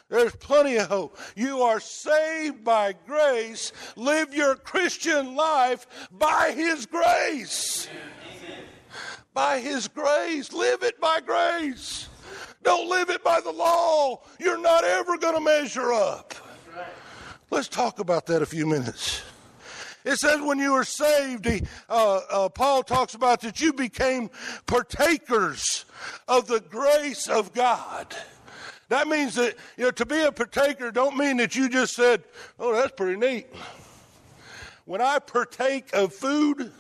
There's 0.10 0.36
plenty 0.36 0.76
of 0.76 0.88
hope. 0.88 1.18
You 1.36 1.62
are 1.62 1.80
saved 1.80 2.66
by 2.66 2.94
grace. 3.08 3.72
Live 3.96 4.34
your 4.34 4.56
Christian 4.56 5.36
life 5.36 5.88
by 6.12 6.52
His 6.54 6.86
grace. 6.86 7.88
Amen. 7.90 8.66
By 9.34 9.60
His 9.60 9.88
grace. 9.88 10.52
Live 10.52 10.84
it 10.84 11.00
by 11.00 11.22
grace. 11.22 12.10
Don't 12.62 12.90
live 12.90 13.10
it 13.10 13.24
by 13.24 13.40
the 13.40 13.52
law. 13.52 14.22
You're 14.38 14.62
not 14.62 14.84
ever 14.84 15.18
going 15.18 15.36
to 15.36 15.42
measure 15.42 15.94
up. 15.94 16.36
Let's 17.52 17.68
talk 17.68 18.00
about 18.00 18.28
that 18.28 18.42
a 18.42 18.46
few 18.46 18.66
minutes. 18.66 19.22
It 20.06 20.16
says 20.16 20.40
when 20.40 20.58
you 20.58 20.72
were 20.72 20.86
saved, 20.86 21.46
he, 21.46 21.64
uh, 21.90 22.22
uh, 22.32 22.50
Paul 22.50 22.82
talks 22.82 23.14
about 23.14 23.42
that 23.42 23.60
you 23.60 23.74
became 23.74 24.30
partakers 24.68 25.84
of 26.30 26.48
the 26.48 26.62
grace 26.62 27.28
of 27.28 27.54
God. 27.54 28.16
That 28.88 29.10
means 29.10 29.36
that, 29.36 29.56
you 29.76 29.84
know, 29.84 29.92
to 29.92 30.06
be 30.06 30.22
a 30.22 30.32
partaker 30.32 30.92
don't 30.92 31.18
mean 31.18 31.38
that 31.38 31.54
you 31.54 31.68
just 31.68 31.94
said, 31.94 32.24
oh, 32.58 32.74
that's 32.74 32.94
pretty 32.94 33.20
neat. 33.20 33.48
When 34.86 35.02
I 35.02 35.20
partake 35.20 35.94
of 35.94 36.14
food, 36.14 36.72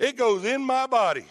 it 0.00 0.16
goes 0.16 0.44
in 0.44 0.62
my 0.62 0.88
body 0.88 1.26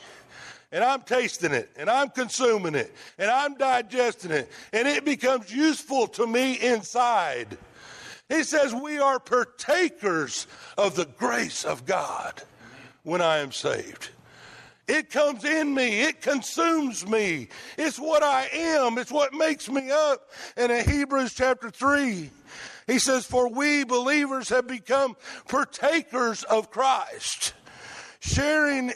and 0.71 0.81
I'm 0.81 1.01
tasting 1.01 1.51
it 1.51 1.69
and 1.75 1.89
I'm 1.89 2.09
consuming 2.09 2.75
it 2.75 2.95
and 3.17 3.29
I'm 3.29 3.55
digesting 3.55 4.31
it 4.31 4.49
and 4.71 4.87
it 4.87 5.03
becomes 5.03 5.53
useful 5.53 6.07
to 6.07 6.25
me 6.25 6.53
inside. 6.53 7.57
He 8.33 8.43
says 8.43 8.73
we 8.73 8.97
are 8.97 9.19
partakers 9.19 10.47
of 10.75 10.95
the 10.95 11.05
grace 11.05 11.65
of 11.65 11.85
God 11.85 12.41
when 13.03 13.21
I 13.21 13.37
am 13.37 13.51
saved. 13.51 14.09
It 14.87 15.11
comes 15.11 15.45
in 15.45 15.73
me. 15.73 16.01
It 16.01 16.21
consumes 16.21 17.07
me. 17.07 17.49
It's 17.77 17.99
what 17.99 18.23
I 18.23 18.49
am. 18.51 18.97
It's 18.97 19.11
what 19.11 19.33
makes 19.33 19.69
me 19.69 19.91
up. 19.91 20.31
And 20.57 20.71
in 20.71 20.89
Hebrews 20.89 21.35
chapter 21.35 21.69
3, 21.69 22.31
he 22.87 22.99
says, 22.99 23.25
For 23.25 23.49
we 23.49 23.83
believers 23.83 24.49
have 24.49 24.67
become 24.67 25.15
partakers 25.47 26.43
of 26.43 26.71
Christ. 26.71 27.53
Sharing, 28.19 28.93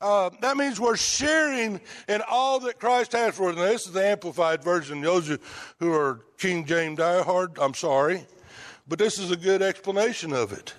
uh, 0.00 0.30
that 0.40 0.56
means 0.56 0.80
we're 0.80 0.96
sharing 0.96 1.80
in 2.08 2.22
all 2.28 2.58
that 2.60 2.80
Christ 2.80 3.12
has 3.12 3.36
for 3.36 3.50
us. 3.50 3.56
Now, 3.56 3.66
this 3.66 3.86
is 3.86 3.92
the 3.92 4.04
amplified 4.04 4.64
version. 4.64 5.00
Those 5.00 5.38
who 5.78 5.92
are 5.92 6.22
King 6.38 6.66
James 6.66 6.98
diehard, 6.98 7.56
I'm 7.60 7.74
sorry. 7.74 8.26
But 8.90 8.98
this 8.98 9.20
is 9.20 9.30
a 9.30 9.36
good 9.36 9.62
explanation 9.62 10.32
of 10.32 10.52
it. 10.52 10.74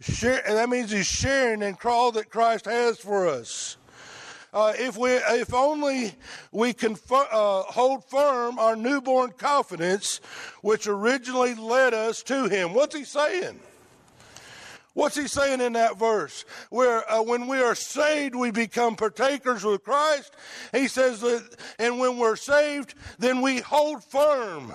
Share, 0.00 0.42
and 0.44 0.56
that 0.56 0.68
means 0.68 0.90
he's 0.90 1.06
sharing 1.06 1.62
in 1.62 1.76
all 1.84 2.10
that 2.10 2.28
Christ 2.28 2.64
has 2.64 2.98
for 2.98 3.28
us. 3.28 3.76
Uh, 4.52 4.72
if 4.76 4.96
we, 4.96 5.10
if 5.12 5.54
only 5.54 6.12
we 6.50 6.72
can 6.72 6.96
uh, 7.08 7.62
hold 7.62 8.04
firm 8.06 8.58
our 8.58 8.74
newborn 8.74 9.30
confidence, 9.30 10.20
which 10.60 10.88
originally 10.88 11.54
led 11.54 11.94
us 11.94 12.24
to 12.24 12.48
Him. 12.48 12.74
What's 12.74 12.96
He 12.96 13.04
saying? 13.04 13.60
What's 14.94 15.16
He 15.16 15.28
saying 15.28 15.60
in 15.60 15.74
that 15.74 16.00
verse? 16.00 16.44
Where 16.68 17.08
uh, 17.08 17.22
when 17.22 17.46
we 17.46 17.60
are 17.60 17.76
saved, 17.76 18.34
we 18.34 18.50
become 18.50 18.96
partakers 18.96 19.62
with 19.62 19.84
Christ. 19.84 20.34
He 20.72 20.88
says 20.88 21.20
that, 21.20 21.44
and 21.78 22.00
when 22.00 22.18
we're 22.18 22.34
saved, 22.34 22.94
then 23.20 23.40
we 23.40 23.60
hold 23.60 24.02
firm 24.02 24.72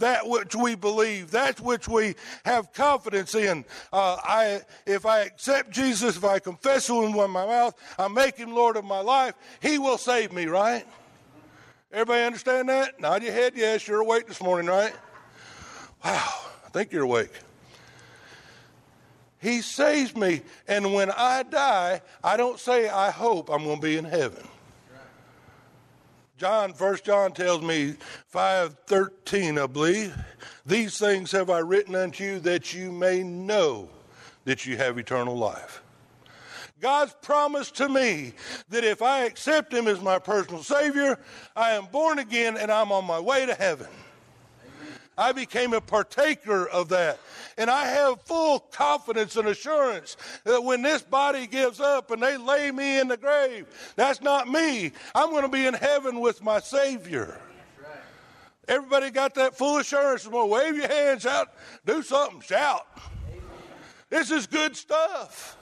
that 0.00 0.26
which 0.26 0.54
we 0.54 0.74
believe, 0.74 1.30
that 1.30 1.60
which 1.60 1.88
we 1.88 2.16
have 2.44 2.72
confidence 2.72 3.34
in. 3.34 3.64
Uh, 3.92 4.18
I, 4.22 4.60
if 4.86 5.06
I 5.06 5.20
accept 5.20 5.70
Jesus, 5.70 6.16
if 6.16 6.24
I 6.24 6.38
confess 6.38 6.88
Him 6.88 7.12
with 7.12 7.30
my 7.30 7.46
mouth, 7.46 7.74
I 7.98 8.08
make 8.08 8.36
Him 8.36 8.52
Lord 8.52 8.76
of 8.76 8.84
my 8.84 9.00
life, 9.00 9.34
He 9.62 9.78
will 9.78 9.98
save 9.98 10.32
me, 10.32 10.46
right? 10.46 10.84
Everybody 11.92 12.24
understand 12.24 12.68
that? 12.68 13.00
Nod 13.00 13.22
your 13.22 13.32
head, 13.32 13.54
yes, 13.56 13.86
you're 13.88 14.00
awake 14.00 14.26
this 14.26 14.42
morning, 14.42 14.68
right? 14.68 14.94
Wow, 16.04 16.34
I 16.66 16.68
think 16.70 16.92
you're 16.92 17.04
awake. 17.04 17.32
He 19.40 19.62
saves 19.62 20.14
me, 20.14 20.42
and 20.68 20.92
when 20.92 21.10
I 21.10 21.42
die, 21.44 22.02
I 22.22 22.36
don't 22.36 22.58
say 22.58 22.88
I 22.88 23.10
hope 23.10 23.48
I'm 23.48 23.64
going 23.64 23.76
to 23.76 23.82
be 23.82 23.96
in 23.96 24.04
heaven. 24.04 24.46
John, 26.40 26.72
First 26.72 27.04
John 27.04 27.32
tells 27.32 27.60
me 27.60 27.96
five 28.28 28.74
thirteen, 28.86 29.58
I 29.58 29.66
believe. 29.66 30.16
These 30.64 30.96
things 30.96 31.32
have 31.32 31.50
I 31.50 31.58
written 31.58 31.94
unto 31.94 32.24
you 32.24 32.40
that 32.40 32.72
you 32.72 32.90
may 32.90 33.22
know 33.22 33.90
that 34.46 34.64
you 34.64 34.78
have 34.78 34.96
eternal 34.96 35.36
life. 35.36 35.82
God's 36.80 37.14
promise 37.20 37.70
to 37.72 37.90
me 37.90 38.32
that 38.70 38.84
if 38.84 39.02
I 39.02 39.24
accept 39.24 39.74
Him 39.74 39.86
as 39.86 40.00
my 40.00 40.18
personal 40.18 40.62
Savior, 40.62 41.18
I 41.54 41.72
am 41.72 41.84
born 41.92 42.18
again 42.18 42.56
and 42.56 42.72
I'm 42.72 42.90
on 42.90 43.04
my 43.04 43.20
way 43.20 43.44
to 43.44 43.54
heaven. 43.54 43.88
I 45.20 45.32
became 45.32 45.74
a 45.74 45.82
partaker 45.82 46.66
of 46.66 46.88
that. 46.88 47.20
And 47.58 47.68
I 47.68 47.84
have 47.84 48.22
full 48.22 48.58
confidence 48.58 49.36
and 49.36 49.48
assurance 49.48 50.16
that 50.44 50.64
when 50.64 50.80
this 50.80 51.02
body 51.02 51.46
gives 51.46 51.78
up 51.78 52.10
and 52.10 52.22
they 52.22 52.38
lay 52.38 52.70
me 52.70 52.98
in 52.98 53.08
the 53.08 53.18
grave, 53.18 53.66
that's 53.96 54.22
not 54.22 54.48
me. 54.48 54.92
I'm 55.14 55.30
going 55.30 55.42
to 55.42 55.50
be 55.50 55.66
in 55.66 55.74
heaven 55.74 56.20
with 56.20 56.42
my 56.42 56.58
Savior. 56.58 57.38
Everybody 58.66 59.10
got 59.10 59.34
that 59.34 59.58
full 59.58 59.76
assurance. 59.76 60.26
Well, 60.26 60.48
wave 60.48 60.74
your 60.76 60.88
hands 60.88 61.26
out, 61.26 61.52
do 61.84 62.02
something, 62.02 62.40
shout. 62.40 62.86
This 64.08 64.30
is 64.30 64.46
good 64.46 64.74
stuff. 64.74 65.58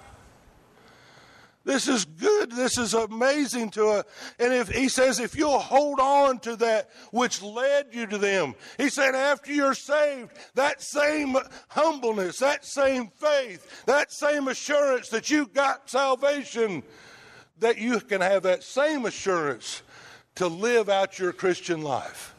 This 1.68 1.86
is 1.86 2.06
good. 2.06 2.50
This 2.50 2.78
is 2.78 2.94
amazing 2.94 3.68
to 3.72 3.88
us. 3.88 4.04
And 4.38 4.54
if 4.54 4.70
he 4.70 4.88
says, 4.88 5.20
if 5.20 5.36
you'll 5.36 5.58
hold 5.58 6.00
on 6.00 6.38
to 6.38 6.56
that 6.56 6.88
which 7.10 7.42
led 7.42 7.88
you 7.92 8.06
to 8.06 8.16
them, 8.16 8.54
he 8.78 8.88
said, 8.88 9.14
after 9.14 9.52
you're 9.52 9.74
saved, 9.74 10.30
that 10.54 10.80
same 10.80 11.36
humbleness, 11.68 12.38
that 12.38 12.64
same 12.64 13.08
faith, 13.08 13.84
that 13.84 14.10
same 14.10 14.48
assurance 14.48 15.10
that 15.10 15.30
you 15.30 15.44
got 15.44 15.90
salvation, 15.90 16.82
that 17.58 17.76
you 17.76 18.00
can 18.00 18.22
have 18.22 18.44
that 18.44 18.62
same 18.62 19.04
assurance 19.04 19.82
to 20.36 20.48
live 20.48 20.88
out 20.88 21.18
your 21.18 21.34
Christian 21.34 21.82
life. 21.82 22.34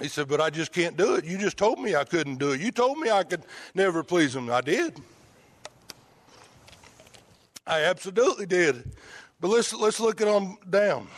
He 0.00 0.06
said, 0.06 0.28
But 0.28 0.40
I 0.40 0.50
just 0.50 0.72
can't 0.72 0.96
do 0.96 1.16
it. 1.16 1.24
You 1.24 1.36
just 1.36 1.56
told 1.56 1.80
me 1.80 1.96
I 1.96 2.04
couldn't 2.04 2.36
do 2.36 2.52
it. 2.52 2.60
You 2.60 2.70
told 2.70 2.98
me 2.98 3.10
I 3.10 3.24
could 3.24 3.42
never 3.74 4.04
please 4.04 4.36
him. 4.36 4.52
I 4.52 4.60
did. 4.60 5.02
I 7.66 7.82
absolutely 7.84 8.46
did. 8.46 8.92
But 9.40 9.48
let's 9.48 9.72
let's 9.72 10.00
look 10.00 10.20
it 10.20 10.28
on 10.28 10.56
down. 10.68 11.08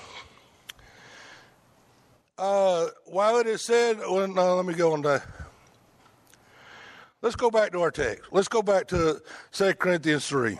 Uh, 2.36 2.88
while 3.06 3.38
it 3.38 3.46
is 3.46 3.62
said, 3.62 3.98
well, 3.98 4.26
no, 4.26 4.56
let 4.56 4.66
me 4.66 4.74
go 4.74 4.92
on 4.92 5.02
to. 5.04 5.22
Let's 7.22 7.36
go 7.36 7.50
back 7.50 7.72
to 7.72 7.80
our 7.80 7.90
text. 7.90 8.24
Let's 8.32 8.48
go 8.48 8.60
back 8.60 8.88
to 8.88 9.22
2 9.52 9.74
Corinthians 9.74 10.26
3. 10.26 10.58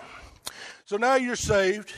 So 0.86 0.96
now 0.96 1.16
you're 1.16 1.36
saved. 1.36 1.92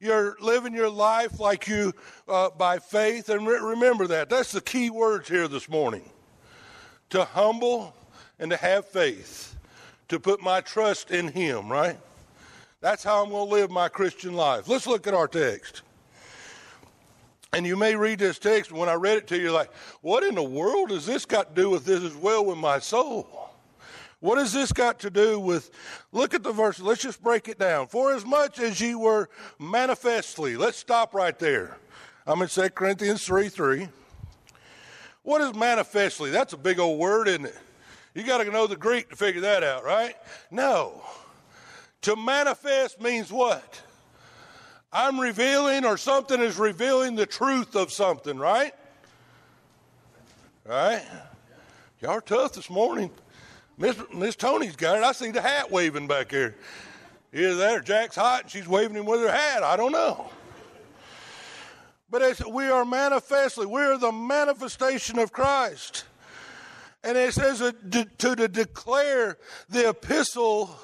You're 0.00 0.36
living 0.40 0.72
your 0.72 0.88
life 0.88 1.38
like 1.38 1.68
you 1.68 1.92
uh, 2.28 2.50
by 2.50 2.78
faith. 2.78 3.28
And 3.28 3.46
re- 3.46 3.58
remember 3.58 4.06
that. 4.06 4.30
That's 4.30 4.52
the 4.52 4.60
key 4.60 4.90
words 4.90 5.28
here 5.28 5.48
this 5.48 5.68
morning 5.68 6.08
to 7.10 7.24
humble 7.24 7.94
and 8.38 8.50
to 8.50 8.56
have 8.56 8.86
faith, 8.86 9.54
to 10.08 10.18
put 10.18 10.40
my 10.40 10.60
trust 10.60 11.10
in 11.10 11.28
Him, 11.28 11.70
right? 11.70 11.98
That's 12.82 13.04
how 13.04 13.22
I'm 13.22 13.30
going 13.30 13.48
to 13.48 13.54
live 13.54 13.70
my 13.70 13.88
Christian 13.88 14.34
life. 14.34 14.66
Let's 14.68 14.88
look 14.88 15.06
at 15.06 15.14
our 15.14 15.28
text. 15.28 15.82
And 17.52 17.64
you 17.64 17.76
may 17.76 17.94
read 17.94 18.18
this 18.18 18.40
text, 18.40 18.72
when 18.72 18.88
I 18.88 18.94
read 18.94 19.18
it 19.18 19.28
to 19.28 19.36
you, 19.36 19.44
you're 19.44 19.52
like, 19.52 19.72
what 20.00 20.24
in 20.24 20.34
the 20.34 20.42
world 20.42 20.90
has 20.90 21.06
this 21.06 21.24
got 21.24 21.54
to 21.54 21.62
do 21.62 21.70
with 21.70 21.84
this 21.84 22.02
as 22.02 22.16
well 22.16 22.44
with 22.44 22.58
my 22.58 22.80
soul? 22.80 23.50
What 24.18 24.38
has 24.38 24.52
this 24.52 24.72
got 24.72 24.98
to 25.00 25.10
do 25.10 25.38
with? 25.38 25.70
Look 26.10 26.34
at 26.34 26.42
the 26.42 26.52
verse. 26.52 26.80
Let's 26.80 27.02
just 27.02 27.22
break 27.22 27.48
it 27.48 27.58
down. 27.58 27.86
For 27.86 28.14
as 28.14 28.26
much 28.26 28.58
as 28.58 28.80
ye 28.80 28.96
were 28.96 29.28
manifestly, 29.60 30.56
let's 30.56 30.76
stop 30.76 31.14
right 31.14 31.38
there. 31.38 31.78
I'm 32.26 32.42
in 32.42 32.48
2 32.48 32.70
Corinthians 32.70 33.24
3 33.24 33.48
3. 33.48 33.88
What 35.22 35.40
is 35.40 35.54
manifestly? 35.54 36.30
That's 36.30 36.52
a 36.52 36.56
big 36.56 36.80
old 36.80 36.98
word, 36.98 37.28
isn't 37.28 37.46
it? 37.46 37.58
You 38.14 38.24
got 38.24 38.38
to 38.38 38.50
know 38.50 38.66
the 38.66 38.76
Greek 38.76 39.10
to 39.10 39.16
figure 39.16 39.42
that 39.42 39.62
out, 39.62 39.84
right? 39.84 40.16
No. 40.50 41.02
To 42.02 42.16
manifest 42.16 43.00
means 43.00 43.32
what? 43.32 43.80
I'm 44.92 45.18
revealing, 45.18 45.84
or 45.84 45.96
something 45.96 46.40
is 46.40 46.58
revealing 46.58 47.14
the 47.14 47.26
truth 47.26 47.74
of 47.76 47.90
something, 47.90 48.38
right? 48.38 48.74
Right? 50.66 51.02
Y'all 52.00 52.10
are 52.10 52.20
tough 52.20 52.52
this 52.52 52.68
morning. 52.68 53.10
Miss, 53.78 53.96
Miss 54.12 54.36
Tony's 54.36 54.76
got 54.76 54.98
it. 54.98 55.04
I 55.04 55.12
see 55.12 55.30
the 55.30 55.40
hat 55.40 55.70
waving 55.70 56.08
back 56.08 56.30
here. 56.30 56.56
Either 57.32 57.54
that 57.56 57.74
or 57.74 57.80
Jack's 57.80 58.16
hot 58.16 58.42
and 58.42 58.50
she's 58.50 58.68
waving 58.68 58.96
him 58.96 59.06
with 59.06 59.20
her 59.20 59.32
hat. 59.32 59.62
I 59.62 59.76
don't 59.76 59.92
know. 59.92 60.30
But 62.10 62.46
we 62.52 62.66
are 62.66 62.84
manifestly, 62.84 63.64
we 63.64 63.80
are 63.80 63.96
the 63.96 64.12
manifestation 64.12 65.18
of 65.18 65.32
Christ. 65.32 66.04
And 67.02 67.16
it 67.16 67.32
says 67.32 67.58
to, 67.90 68.04
to 68.04 68.48
declare 68.48 69.38
the 69.70 69.88
epistle 69.88 70.76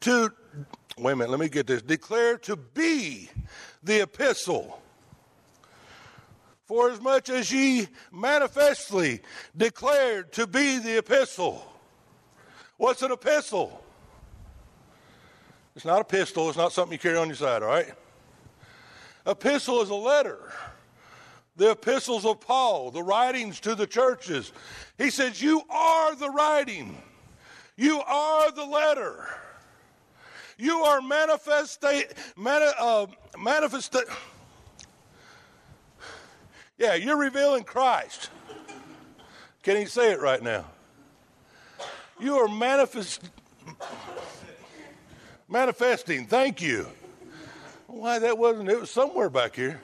to 0.00 0.32
wait 0.98 1.12
a 1.12 1.16
minute, 1.16 1.30
let 1.30 1.40
me 1.40 1.48
get 1.48 1.66
this. 1.66 1.82
Declare 1.82 2.38
to 2.38 2.56
be 2.56 3.30
the 3.82 4.02
epistle. 4.02 4.80
For 6.64 6.90
as 6.90 7.00
much 7.00 7.28
as 7.28 7.52
ye 7.52 7.88
manifestly 8.12 9.20
declared 9.56 10.32
to 10.34 10.46
be 10.46 10.78
the 10.78 10.98
epistle. 10.98 11.66
What's 12.76 13.02
an 13.02 13.12
epistle? 13.12 13.82
It's 15.74 15.84
not 15.84 16.00
a 16.00 16.04
pistol, 16.04 16.48
it's 16.48 16.58
not 16.58 16.72
something 16.72 16.92
you 16.92 16.98
carry 16.98 17.16
on 17.16 17.28
your 17.28 17.36
side, 17.36 17.62
all 17.62 17.68
right? 17.68 17.92
Epistle 19.26 19.82
is 19.82 19.90
a 19.90 19.94
letter. 19.94 20.52
The 21.56 21.72
epistles 21.72 22.24
of 22.24 22.40
Paul, 22.40 22.90
the 22.90 23.02
writings 23.02 23.60
to 23.60 23.74
the 23.74 23.86
churches. 23.86 24.52
He 24.98 25.10
says, 25.10 25.42
You 25.42 25.62
are 25.68 26.14
the 26.14 26.30
writing, 26.30 26.96
you 27.76 28.00
are 28.00 28.50
the 28.52 28.64
letter. 28.64 29.28
You 30.58 30.78
are 30.80 31.00
manifesting, 31.00 32.04
mani- 32.36 32.72
uh, 32.78 33.06
manifesting. 33.38 34.02
Yeah, 36.78 36.94
you're 36.94 37.18
revealing 37.18 37.64
Christ. 37.64 38.30
Can 39.62 39.76
he 39.76 39.84
say 39.84 40.12
it 40.12 40.20
right 40.20 40.42
now? 40.42 40.64
You 42.18 42.36
are 42.38 42.48
manifest, 42.48 43.30
manifesting. 45.48 46.26
Thank 46.26 46.60
you. 46.60 46.86
Why 47.86 48.18
that 48.18 48.36
wasn't, 48.38 48.68
it 48.68 48.80
was 48.80 48.90
somewhere 48.90 49.30
back 49.30 49.54
here. 49.54 49.80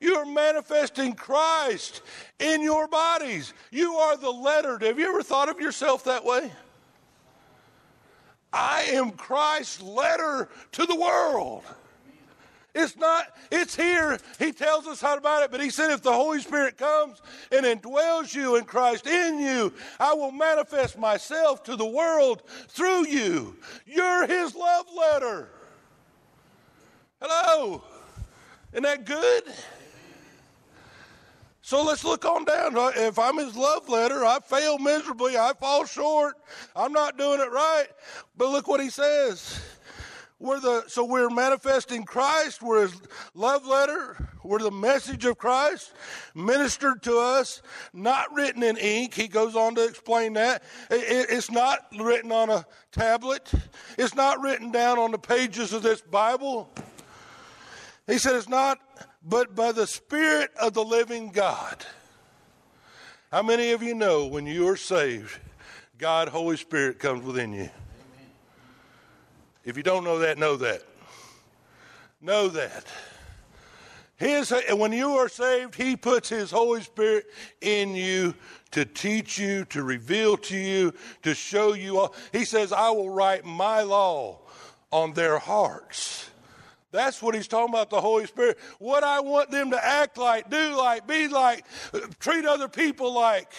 You 0.00 0.16
are 0.16 0.26
manifesting 0.26 1.14
Christ 1.14 2.02
in 2.40 2.62
your 2.62 2.88
bodies. 2.88 3.54
You 3.70 3.94
are 3.94 4.16
the 4.16 4.30
lettered. 4.30 4.82
Have 4.82 4.98
you 4.98 5.08
ever 5.08 5.22
thought 5.22 5.48
of 5.48 5.60
yourself 5.60 6.04
that 6.04 6.24
way? 6.24 6.50
I 8.52 8.82
am 8.90 9.12
Christ's 9.12 9.82
letter 9.82 10.48
to 10.72 10.86
the 10.86 10.96
world. 10.96 11.64
It's 12.74 12.96
not, 12.96 13.26
it's 13.50 13.76
here. 13.76 14.18
He 14.38 14.50
tells 14.50 14.86
us 14.86 15.00
how 15.00 15.16
about 15.16 15.42
it, 15.42 15.50
but 15.50 15.60
he 15.60 15.68
said 15.68 15.90
if 15.90 16.02
the 16.02 16.12
Holy 16.12 16.40
Spirit 16.40 16.78
comes 16.78 17.20
and 17.50 17.66
indwells 17.66 18.34
you 18.34 18.56
in 18.56 18.64
Christ 18.64 19.06
in 19.06 19.38
you, 19.40 19.72
I 20.00 20.14
will 20.14 20.32
manifest 20.32 20.98
myself 20.98 21.62
to 21.64 21.76
the 21.76 21.86
world 21.86 22.42
through 22.68 23.08
you. 23.08 23.56
You're 23.86 24.26
his 24.26 24.54
love 24.54 24.86
letter. 24.96 25.50
Hello. 27.20 27.84
Isn't 28.72 28.84
that 28.84 29.04
good? 29.04 29.44
So 31.64 31.84
let's 31.84 32.04
look 32.04 32.24
on 32.24 32.44
down. 32.44 32.76
Uh, 32.76 32.90
if 32.96 33.20
I'm 33.20 33.38
his 33.38 33.56
love 33.56 33.88
letter, 33.88 34.24
I 34.24 34.40
fail 34.40 34.78
miserably. 34.78 35.36
I 35.36 35.52
fall 35.58 35.86
short. 35.86 36.34
I'm 36.74 36.92
not 36.92 37.16
doing 37.16 37.40
it 37.40 37.50
right. 37.52 37.86
But 38.36 38.50
look 38.50 38.66
what 38.66 38.80
he 38.80 38.90
says. 38.90 39.60
We're 40.40 40.58
the, 40.58 40.82
so 40.88 41.04
we're 41.04 41.30
manifesting 41.30 42.02
Christ. 42.02 42.62
We're 42.62 42.82
his 42.82 43.00
love 43.34 43.64
letter. 43.64 44.28
We're 44.42 44.58
the 44.58 44.72
message 44.72 45.24
of 45.24 45.38
Christ 45.38 45.94
ministered 46.34 47.00
to 47.04 47.16
us, 47.16 47.62
not 47.92 48.34
written 48.34 48.64
in 48.64 48.76
ink. 48.76 49.14
He 49.14 49.28
goes 49.28 49.54
on 49.54 49.76
to 49.76 49.84
explain 49.84 50.32
that. 50.32 50.64
It's 50.90 51.48
not 51.48 51.86
written 51.96 52.32
on 52.32 52.50
a 52.50 52.66
tablet. 52.90 53.52
It's 53.96 54.16
not 54.16 54.40
written 54.40 54.72
down 54.72 54.98
on 54.98 55.12
the 55.12 55.18
pages 55.18 55.72
of 55.72 55.84
this 55.84 56.00
Bible. 56.00 56.74
He 58.06 58.18
said 58.18 58.34
it's 58.34 58.48
not 58.48 58.78
but 59.24 59.54
by 59.54 59.72
the 59.72 59.86
Spirit 59.86 60.50
of 60.60 60.74
the 60.74 60.84
living 60.84 61.30
God. 61.30 61.84
How 63.30 63.42
many 63.42 63.70
of 63.72 63.82
you 63.82 63.94
know 63.94 64.26
when 64.26 64.46
you 64.46 64.68
are 64.68 64.76
saved, 64.76 65.38
God, 65.96 66.28
Holy 66.28 66.56
Spirit 66.56 66.98
comes 66.98 67.24
within 67.24 67.52
you? 67.52 67.60
Amen. 67.60 67.70
If 69.64 69.76
you 69.76 69.82
don't 69.82 70.04
know 70.04 70.18
that, 70.18 70.38
know 70.38 70.56
that. 70.56 70.82
Know 72.20 72.48
that. 72.48 72.84
His, 74.16 74.52
when 74.70 74.92
you 74.92 75.16
are 75.16 75.28
saved, 75.28 75.74
He 75.74 75.96
puts 75.96 76.28
His 76.28 76.50
Holy 76.50 76.82
Spirit 76.82 77.26
in 77.60 77.94
you 77.94 78.34
to 78.72 78.84
teach 78.84 79.38
you, 79.38 79.64
to 79.66 79.82
reveal 79.82 80.36
to 80.36 80.56
you, 80.56 80.92
to 81.22 81.34
show 81.34 81.72
you 81.72 81.98
all. 81.98 82.14
He 82.32 82.44
says, 82.44 82.72
I 82.72 82.90
will 82.90 83.10
write 83.10 83.44
my 83.44 83.82
law 83.82 84.40
on 84.90 85.14
their 85.14 85.38
hearts. 85.38 86.30
That's 86.92 87.22
what 87.22 87.34
he's 87.34 87.48
talking 87.48 87.74
about, 87.74 87.90
the 87.90 88.00
Holy 88.00 88.26
Spirit. 88.26 88.58
What 88.78 89.02
I 89.02 89.20
want 89.20 89.50
them 89.50 89.70
to 89.70 89.84
act 89.84 90.18
like, 90.18 90.50
do 90.50 90.76
like, 90.76 91.08
be 91.08 91.26
like, 91.26 91.64
treat 92.20 92.44
other 92.44 92.68
people 92.68 93.12
like. 93.12 93.50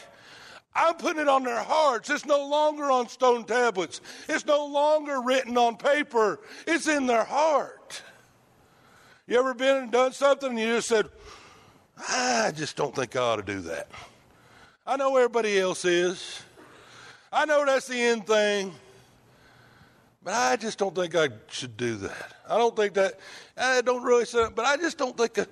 I'm 0.75 0.95
putting 0.95 1.21
it 1.21 1.27
on 1.27 1.43
their 1.43 1.61
hearts. 1.61 2.09
It's 2.09 2.25
no 2.25 2.47
longer 2.47 2.91
on 2.91 3.07
stone 3.07 3.43
tablets. 3.43 4.01
It's 4.29 4.45
no 4.45 4.65
longer 4.65 5.21
written 5.21 5.57
on 5.57 5.77
paper. 5.77 6.39
It's 6.65 6.87
in 6.87 7.05
their 7.05 7.23
heart. 7.23 8.01
You 9.27 9.39
ever 9.39 9.53
been 9.53 9.77
and 9.83 9.91
done 9.91 10.13
something 10.13 10.49
and 10.49 10.59
you 10.59 10.67
just 10.67 10.87
said, 10.87 11.09
I 12.09 12.51
just 12.55 12.75
don't 12.75 12.95
think 12.95 13.15
I 13.15 13.19
ought 13.19 13.35
to 13.37 13.43
do 13.43 13.61
that. 13.61 13.87
I 14.85 14.97
know 14.97 15.15
everybody 15.15 15.59
else 15.59 15.85
is. 15.85 16.43
I 17.31 17.45
know 17.45 17.65
that's 17.65 17.87
the 17.87 17.99
end 17.99 18.27
thing. 18.27 18.73
But 20.23 20.33
I 20.33 20.55
just 20.55 20.77
don't 20.77 20.95
think 20.95 21.15
I 21.15 21.29
should 21.49 21.75
do 21.75 21.95
that. 21.97 22.33
I 22.49 22.57
don't 22.57 22.75
think 22.75 22.93
that, 22.93 23.19
I 23.57 23.81
don't 23.81 24.03
really 24.03 24.25
say 24.25 24.47
but 24.55 24.65
I 24.65 24.77
just 24.77 24.97
don't 24.97 25.17
think 25.17 25.33
that, 25.33 25.49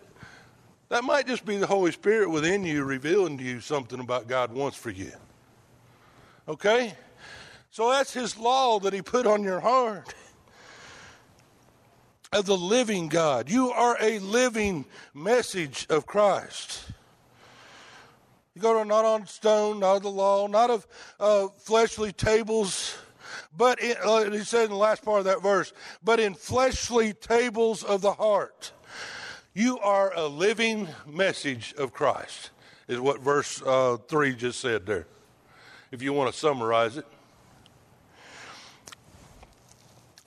that 0.90 1.04
might 1.04 1.28
just 1.28 1.46
be 1.46 1.58
the 1.58 1.68
Holy 1.68 1.92
Spirit 1.92 2.30
within 2.30 2.64
you 2.64 2.84
revealing 2.84 3.38
to 3.38 3.44
you 3.44 3.60
something 3.60 4.00
about 4.00 4.28
God 4.28 4.54
wants 4.54 4.78
for 4.78 4.90
you. 4.90 5.12
Okay? 6.48 6.94
So 7.70 7.90
that's 7.90 8.14
His 8.14 8.38
law 8.38 8.80
that 8.80 8.94
He 8.94 9.02
put 9.02 9.28
on 9.28 9.44
your 9.44 9.60
heart 9.60 10.14
of 12.32 12.46
the 12.46 12.58
living 12.58 13.10
God. 13.10 13.50
You 13.50 13.72
are 13.72 13.98
a 14.00 14.20
living 14.20 14.86
message 15.14 15.86
of 15.90 16.06
Christ. 16.06 16.86
You 18.56 18.62
go 18.62 18.82
to 18.82 18.86
not 18.86 19.04
on 19.04 19.28
stone, 19.28 19.80
not 19.80 19.98
of 19.98 20.04
the 20.04 20.12
law, 20.12 20.48
not 20.48 20.70
of 20.70 20.88
uh, 21.20 21.48
fleshly 21.58 22.14
tables 22.14 22.98
but 23.56 23.82
in, 23.82 23.96
uh, 24.04 24.30
he 24.32 24.40
said 24.40 24.66
in 24.66 24.70
the 24.70 24.76
last 24.76 25.04
part 25.04 25.20
of 25.20 25.26
that 25.26 25.42
verse, 25.42 25.74
but 26.04 26.20
in 26.20 26.34
fleshly 26.34 27.14
tables 27.14 27.84
of 27.84 28.02
the 28.02 28.14
heart. 28.14 28.72
You 29.54 29.80
are 29.80 30.14
a 30.16 30.28
living 30.28 30.88
message 31.06 31.74
of 31.78 31.94
Christ, 31.94 32.52
is 32.88 33.00
what 33.00 33.20
verse 33.20 33.62
uh, 33.62 33.98
3 34.08 34.36
just 34.36 34.62
said 34.62 34.86
there, 34.86 35.08
if 35.92 36.02
you 36.02 36.14
want 36.14 36.34
to 36.34 36.40
summarize 36.40 36.98
it. 36.98 37.06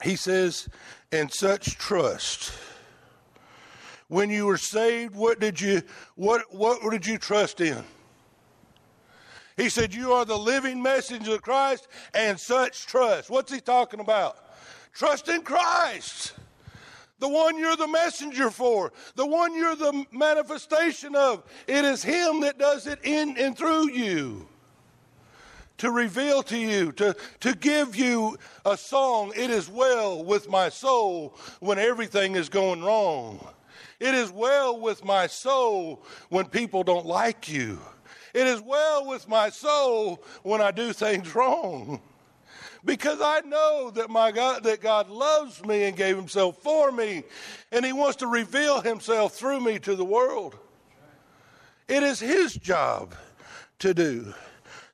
He 0.03 0.15
says, 0.15 0.69
and 1.11 1.33
such 1.33 1.77
trust. 1.77 2.51
When 4.07 4.29
you 4.29 4.45
were 4.45 4.57
saved, 4.57 5.15
what 5.15 5.39
did 5.39 5.59
you 5.59 5.81
what 6.15 6.53
what 6.53 6.79
did 6.91 7.07
you 7.07 7.17
trust 7.17 7.59
in? 7.59 7.83
He 9.57 9.69
said, 9.69 9.93
You 9.93 10.13
are 10.13 10.25
the 10.25 10.37
living 10.37 10.81
message 10.81 11.27
of 11.27 11.41
Christ 11.41 11.87
and 12.13 12.39
such 12.39 12.85
trust. 12.87 13.29
What's 13.29 13.53
he 13.53 13.61
talking 13.61 13.99
about? 13.99 14.37
Trust 14.93 15.29
in 15.29 15.41
Christ. 15.41 16.33
The 17.19 17.29
one 17.29 17.57
you're 17.57 17.77
the 17.77 17.87
messenger 17.87 18.49
for, 18.49 18.91
the 19.15 19.25
one 19.25 19.55
you're 19.55 19.75
the 19.75 20.05
manifestation 20.11 21.15
of. 21.15 21.43
It 21.65 21.85
is 21.85 22.03
Him 22.03 22.41
that 22.41 22.57
does 22.57 22.87
it 22.87 22.99
in 23.03 23.37
and 23.37 23.57
through 23.57 23.91
you. 23.91 24.47
To 25.79 25.91
reveal 25.91 26.41
to 26.43 26.57
you, 26.57 26.91
to, 26.93 27.15
to 27.41 27.55
give 27.55 27.95
you 27.95 28.37
a 28.65 28.77
song, 28.77 29.33
it 29.35 29.49
is 29.49 29.69
well 29.69 30.23
with 30.23 30.49
my 30.49 30.69
soul 30.69 31.37
when 31.59 31.79
everything 31.79 32.35
is 32.35 32.47
going 32.47 32.81
wrong. 32.81 33.45
It 33.99 34.13
is 34.13 34.31
well 34.31 34.79
with 34.79 35.03
my 35.03 35.27
soul 35.27 36.05
when 36.29 36.45
people 36.45 36.83
don't 36.83 37.05
like 37.05 37.49
you. 37.49 37.79
It 38.35 38.47
is 38.47 38.61
well 38.61 39.07
with 39.07 39.29
my 39.29 39.49
soul 39.49 40.21
when 40.43 40.59
I 40.59 40.71
do 40.71 40.91
things 40.91 41.33
wrong. 41.33 42.01
Because 42.83 43.21
I 43.21 43.39
know 43.39 43.91
that 43.91 44.09
my 44.09 44.33
God 44.33 44.63
that 44.63 44.81
God 44.81 45.09
loves 45.09 45.63
me 45.63 45.85
and 45.85 45.95
gave 45.95 46.17
himself 46.17 46.57
for 46.61 46.91
me 46.91 47.23
and 47.71 47.85
he 47.85 47.93
wants 47.93 48.17
to 48.17 48.27
reveal 48.27 48.81
himself 48.81 49.35
through 49.35 49.61
me 49.61 49.79
to 49.79 49.95
the 49.95 50.03
world. 50.03 50.57
It 51.87 52.03
is 52.03 52.19
his 52.19 52.53
job 52.53 53.15
to 53.79 53.93
do. 53.93 54.33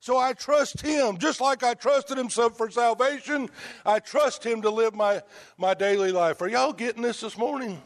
So 0.02 0.20
I 0.20 0.34
trust 0.34 0.80
him, 0.80 1.18
just 1.18 1.42
like 1.42 1.64
I 1.64 1.74
trusted 1.74 2.20
him 2.20 2.30
for 2.30 2.70
salvation. 2.70 3.50
I 3.84 3.98
trust 4.00 4.44
him 4.44 4.62
to 4.62 4.70
live 4.70 4.94
my, 4.94 5.24
my 5.58 5.74
daily 5.74 6.12
life. 6.12 6.44
Are 6.44 6.48
y'all 6.48 6.74
getting 6.74 7.02
this 7.02 7.22
this 7.22 7.40
morning? 7.40 7.82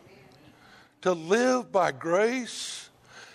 To 1.04 1.14
live 1.14 1.72
by 1.72 1.94
grace 1.94 2.90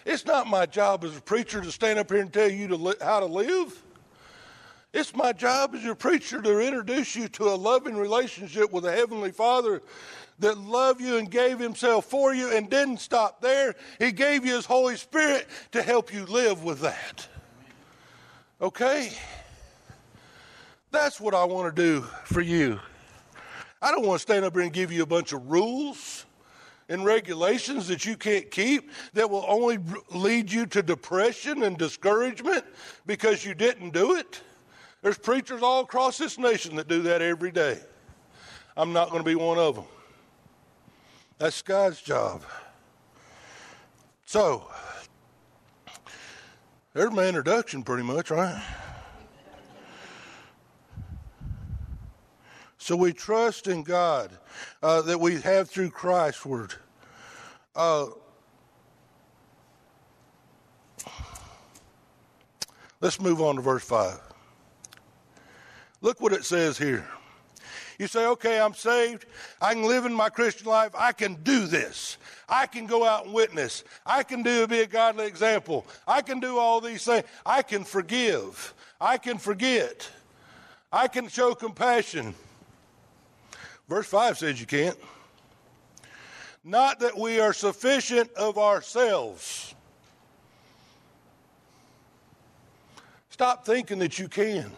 it's 0.04 0.24
not 0.24 0.46
my 0.46 0.66
job 0.66 1.04
as 1.04 1.16
a 1.16 1.20
preacher 1.20 1.60
to 1.60 1.70
stand 1.70 1.98
up 1.98 2.10
here 2.10 2.20
and 2.20 2.32
tell 2.32 2.50
you 2.50 2.68
to 2.68 2.76
li- 2.76 2.94
how 3.00 3.20
to 3.20 3.26
live. 3.26 3.82
It's 4.92 5.14
my 5.14 5.32
job 5.32 5.74
as 5.74 5.84
your 5.84 5.94
preacher 5.94 6.42
to 6.42 6.60
introduce 6.60 7.14
you 7.14 7.28
to 7.28 7.44
a 7.44 7.54
loving 7.54 7.96
relationship 7.96 8.72
with 8.72 8.84
a 8.84 8.92
heavenly 8.92 9.30
Father 9.30 9.82
that 10.40 10.58
loved 10.58 11.00
you 11.00 11.18
and 11.18 11.30
gave 11.30 11.58
himself 11.58 12.06
for 12.06 12.34
you 12.34 12.50
and 12.52 12.68
didn't 12.68 12.98
stop 12.98 13.40
there. 13.40 13.76
He 13.98 14.10
gave 14.10 14.44
you 14.44 14.56
his 14.56 14.66
Holy 14.66 14.96
Spirit 14.96 15.46
to 15.72 15.82
help 15.82 16.12
you 16.12 16.24
live 16.26 16.64
with 16.64 16.80
that. 16.80 17.28
Okay? 18.60 19.12
That's 20.90 21.20
what 21.20 21.34
I 21.34 21.44
want 21.44 21.74
to 21.74 21.82
do 21.82 22.00
for 22.24 22.40
you. 22.40 22.80
I 23.80 23.92
don't 23.92 24.04
want 24.04 24.18
to 24.18 24.22
stand 24.22 24.44
up 24.44 24.54
here 24.54 24.62
and 24.62 24.72
give 24.72 24.90
you 24.90 25.02
a 25.02 25.06
bunch 25.06 25.32
of 25.32 25.50
rules 25.50 26.26
and 26.90 27.04
regulations 27.04 27.86
that 27.88 28.04
you 28.04 28.16
can't 28.16 28.50
keep 28.50 28.90
that 29.14 29.30
will 29.30 29.44
only 29.48 29.78
lead 30.10 30.52
you 30.52 30.66
to 30.66 30.82
depression 30.82 31.62
and 31.62 31.78
discouragement 31.78 32.64
because 33.06 33.44
you 33.44 33.54
didn't 33.54 33.90
do 33.90 34.16
it. 34.16 34.42
There's 35.00 35.16
preachers 35.16 35.62
all 35.62 35.80
across 35.80 36.18
this 36.18 36.36
nation 36.36 36.76
that 36.76 36.88
do 36.88 37.00
that 37.02 37.22
every 37.22 37.52
day. 37.52 37.78
I'm 38.76 38.92
not 38.92 39.10
going 39.10 39.22
to 39.22 39.28
be 39.28 39.36
one 39.36 39.56
of 39.56 39.76
them. 39.76 39.84
That's 41.38 41.62
God's 41.62 42.02
job. 42.02 42.42
So, 44.26 44.68
there's 46.92 47.12
my 47.12 47.26
introduction, 47.26 47.82
pretty 47.82 48.02
much, 48.02 48.30
right? 48.30 48.62
So 52.90 52.96
we 52.96 53.12
trust 53.12 53.68
in 53.68 53.84
God 53.84 54.36
uh, 54.82 55.02
that 55.02 55.20
we 55.20 55.40
have 55.42 55.70
through 55.70 55.90
Christ's 55.90 56.44
word. 56.44 56.74
Uh, 57.76 58.06
let's 63.00 63.20
move 63.20 63.40
on 63.40 63.54
to 63.54 63.62
verse 63.62 63.84
5. 63.84 64.18
Look 66.00 66.20
what 66.20 66.32
it 66.32 66.44
says 66.44 66.78
here. 66.78 67.06
You 68.00 68.08
say, 68.08 68.26
okay, 68.26 68.58
I'm 68.58 68.74
saved. 68.74 69.24
I 69.62 69.74
can 69.74 69.84
live 69.84 70.04
in 70.04 70.12
my 70.12 70.28
Christian 70.28 70.66
life. 70.66 70.90
I 70.98 71.12
can 71.12 71.34
do 71.44 71.68
this. 71.68 72.18
I 72.48 72.66
can 72.66 72.86
go 72.86 73.04
out 73.04 73.26
and 73.26 73.32
witness. 73.32 73.84
I 74.04 74.24
can 74.24 74.42
do 74.42 74.66
be 74.66 74.80
a 74.80 74.86
godly 74.88 75.28
example. 75.28 75.86
I 76.08 76.22
can 76.22 76.40
do 76.40 76.58
all 76.58 76.80
these 76.80 77.04
things. 77.04 77.22
I 77.46 77.62
can 77.62 77.84
forgive. 77.84 78.74
I 79.00 79.16
can 79.16 79.38
forget. 79.38 80.10
I 80.90 81.06
can 81.06 81.28
show 81.28 81.54
compassion. 81.54 82.34
Verse 83.90 84.06
5 84.06 84.38
says 84.38 84.60
you 84.60 84.66
can't. 84.66 84.96
Not 86.62 87.00
that 87.00 87.18
we 87.18 87.40
are 87.40 87.52
sufficient 87.52 88.32
of 88.34 88.56
ourselves. 88.56 89.74
Stop 93.30 93.66
thinking 93.66 93.98
that 93.98 94.16
you 94.16 94.28
can. 94.28 94.70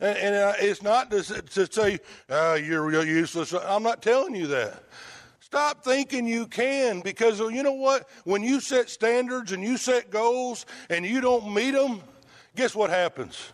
And, 0.00 0.18
and 0.18 0.34
uh, 0.34 0.52
it's 0.58 0.82
not 0.82 1.10
to, 1.12 1.22
to 1.22 1.72
say, 1.72 1.98
oh, 2.28 2.54
you're 2.56 2.82
real 2.82 3.06
useless. 3.06 3.54
I'm 3.54 3.82
not 3.82 4.02
telling 4.02 4.34
you 4.34 4.48
that. 4.48 4.84
Stop 5.40 5.82
thinking 5.82 6.26
you 6.26 6.46
can 6.46 7.00
because 7.00 7.40
you 7.40 7.62
know 7.62 7.72
what? 7.72 8.06
When 8.24 8.42
you 8.42 8.60
set 8.60 8.90
standards 8.90 9.52
and 9.52 9.62
you 9.62 9.78
set 9.78 10.10
goals 10.10 10.66
and 10.90 11.06
you 11.06 11.22
don't 11.22 11.54
meet 11.54 11.70
them, 11.70 12.02
guess 12.54 12.74
what 12.74 12.90
happens? 12.90 13.52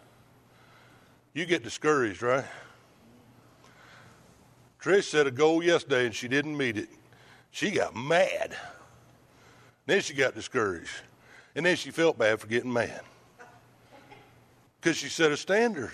You 1.34 1.46
get 1.46 1.62
discouraged, 1.62 2.22
right? 2.22 2.44
Trish 4.82 5.04
set 5.04 5.28
a 5.28 5.30
goal 5.30 5.62
yesterday 5.62 6.06
and 6.06 6.14
she 6.14 6.26
didn't 6.26 6.56
meet 6.56 6.76
it. 6.76 6.88
She 7.52 7.70
got 7.70 7.94
mad. 7.94 8.56
Then 9.86 10.00
she 10.00 10.12
got 10.12 10.34
discouraged. 10.34 10.90
And 11.54 11.64
then 11.64 11.76
she 11.76 11.90
felt 11.90 12.18
bad 12.18 12.40
for 12.40 12.48
getting 12.48 12.72
mad. 12.72 13.02
Because 14.80 14.96
she 14.96 15.08
set 15.08 15.30
a 15.30 15.36
standard. 15.36 15.92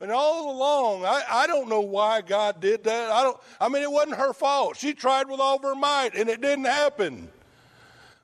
And 0.00 0.10
all 0.10 0.54
along, 0.54 1.06
I, 1.06 1.22
I 1.30 1.46
don't 1.46 1.70
know 1.70 1.80
why 1.80 2.20
God 2.20 2.60
did 2.60 2.84
that. 2.84 3.10
I 3.10 3.22
don't 3.22 3.38
I 3.58 3.70
mean 3.70 3.82
it 3.82 3.90
wasn't 3.90 4.16
her 4.16 4.34
fault. 4.34 4.76
She 4.76 4.92
tried 4.92 5.26
with 5.28 5.40
all 5.40 5.56
of 5.56 5.62
her 5.62 5.74
might 5.74 6.10
and 6.14 6.28
it 6.28 6.42
didn't 6.42 6.66
happen. 6.66 7.30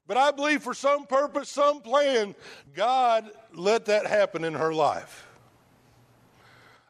But 0.07 0.19
I 0.19 0.31
believe 0.33 0.63
for 0.63 0.75
some 0.75 1.07
purpose, 1.07 1.49
some 1.49 1.81
plan, 1.81 2.35
God 2.75 3.31
let 3.55 3.87
that 3.87 4.07
happen 4.07 4.45
in 4.45 4.53
her 4.53 4.75
life. 4.75 5.27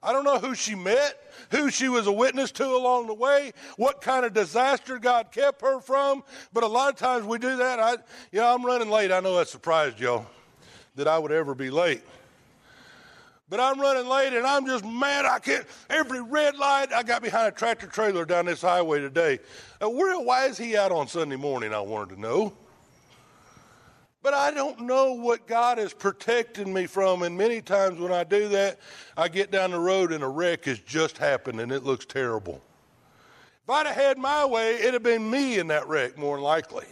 I 0.03 0.13
don't 0.13 0.25
know 0.25 0.39
who 0.39 0.55
she 0.55 0.75
met, 0.75 1.19
who 1.51 1.71
she 1.71 1.89
was 1.89 2.07
a 2.07 2.13
witness 2.13 2.51
to 2.53 2.67
along 2.67 3.07
the 3.07 3.15
way, 3.15 3.53
what 3.77 4.01
kind 4.01 4.27
of 4.27 4.35
disaster 4.35 4.99
God 4.99 5.31
kept 5.31 5.63
her 5.63 5.81
from. 5.81 6.25
But 6.53 6.65
a 6.65 6.67
lot 6.67 6.93
of 6.93 6.99
times 6.99 7.25
we 7.25 7.39
do 7.39 7.57
that. 7.57 7.79
I, 7.79 7.93
you 8.33 8.41
know, 8.41 8.53
I'm 8.53 8.65
running 8.65 8.91
late. 8.91 9.13
I 9.13 9.21
know 9.21 9.37
that 9.39 9.49
surprised 9.49 10.01
y'all 10.01 10.27
that 10.97 11.07
I 11.07 11.19
would 11.19 11.33
ever 11.33 11.55
be 11.55 11.71
late. 11.71 12.03
But 13.49 13.61
I'm 13.61 13.79
running 13.79 14.09
late 14.09 14.33
and 14.33 14.47
I'm 14.47 14.67
just 14.67 14.85
mad. 14.85 15.27
I 15.27 15.39
can't. 15.39 15.67
Every 15.91 16.23
red 16.23 16.57
light, 16.57 16.93
I 16.93 17.03
got 17.03 17.23
behind 17.23 17.49
a 17.49 17.51
tractor 17.51 17.87
trailer 17.87 18.25
down 18.25 18.47
this 18.47 18.63
highway 18.63 19.01
today. 19.01 19.41
Uh, 19.81 19.91
where, 19.91 20.19
why 20.19 20.47
is 20.47 20.57
he 20.57 20.75
out 20.75 20.91
on 20.91 21.07
Sunday 21.07 21.37
morning? 21.37 21.75
I 21.75 21.81
wanted 21.81 22.15
to 22.15 22.21
know. 22.21 22.55
But 24.23 24.35
I 24.35 24.53
don't 24.53 24.81
know 24.81 25.15
what 25.15 25.47
God 25.49 25.79
is 25.79 25.93
protecting 25.93 26.73
me 26.73 26.87
from. 26.87 27.25
And 27.25 27.37
many 27.37 27.61
times 27.61 27.99
when 27.99 28.13
I 28.13 28.23
do 28.23 28.49
that, 28.49 28.79
I 29.17 29.29
get 29.29 29.51
down 29.51 29.73
the 29.73 29.81
road 29.81 30.13
and 30.13 30.23
a 30.23 30.29
wreck 30.29 30.67
has 30.67 30.79
just 30.79 31.19
happened 31.19 31.61
and 31.61 31.73
it 31.73 31.83
looks 31.83 32.07
terrible. 32.07 32.63
If 33.65 33.71
I'd 33.71 33.87
have 33.87 33.97
had 33.97 34.19
my 34.19 34.45
way, 34.45 34.77
it'd 34.77 34.95
have 34.95 35.03
been 35.03 35.29
me 35.29 35.59
in 35.59 35.67
that 35.69 35.89
wreck 35.89 36.17
more 36.17 36.41
likely. 36.41 36.87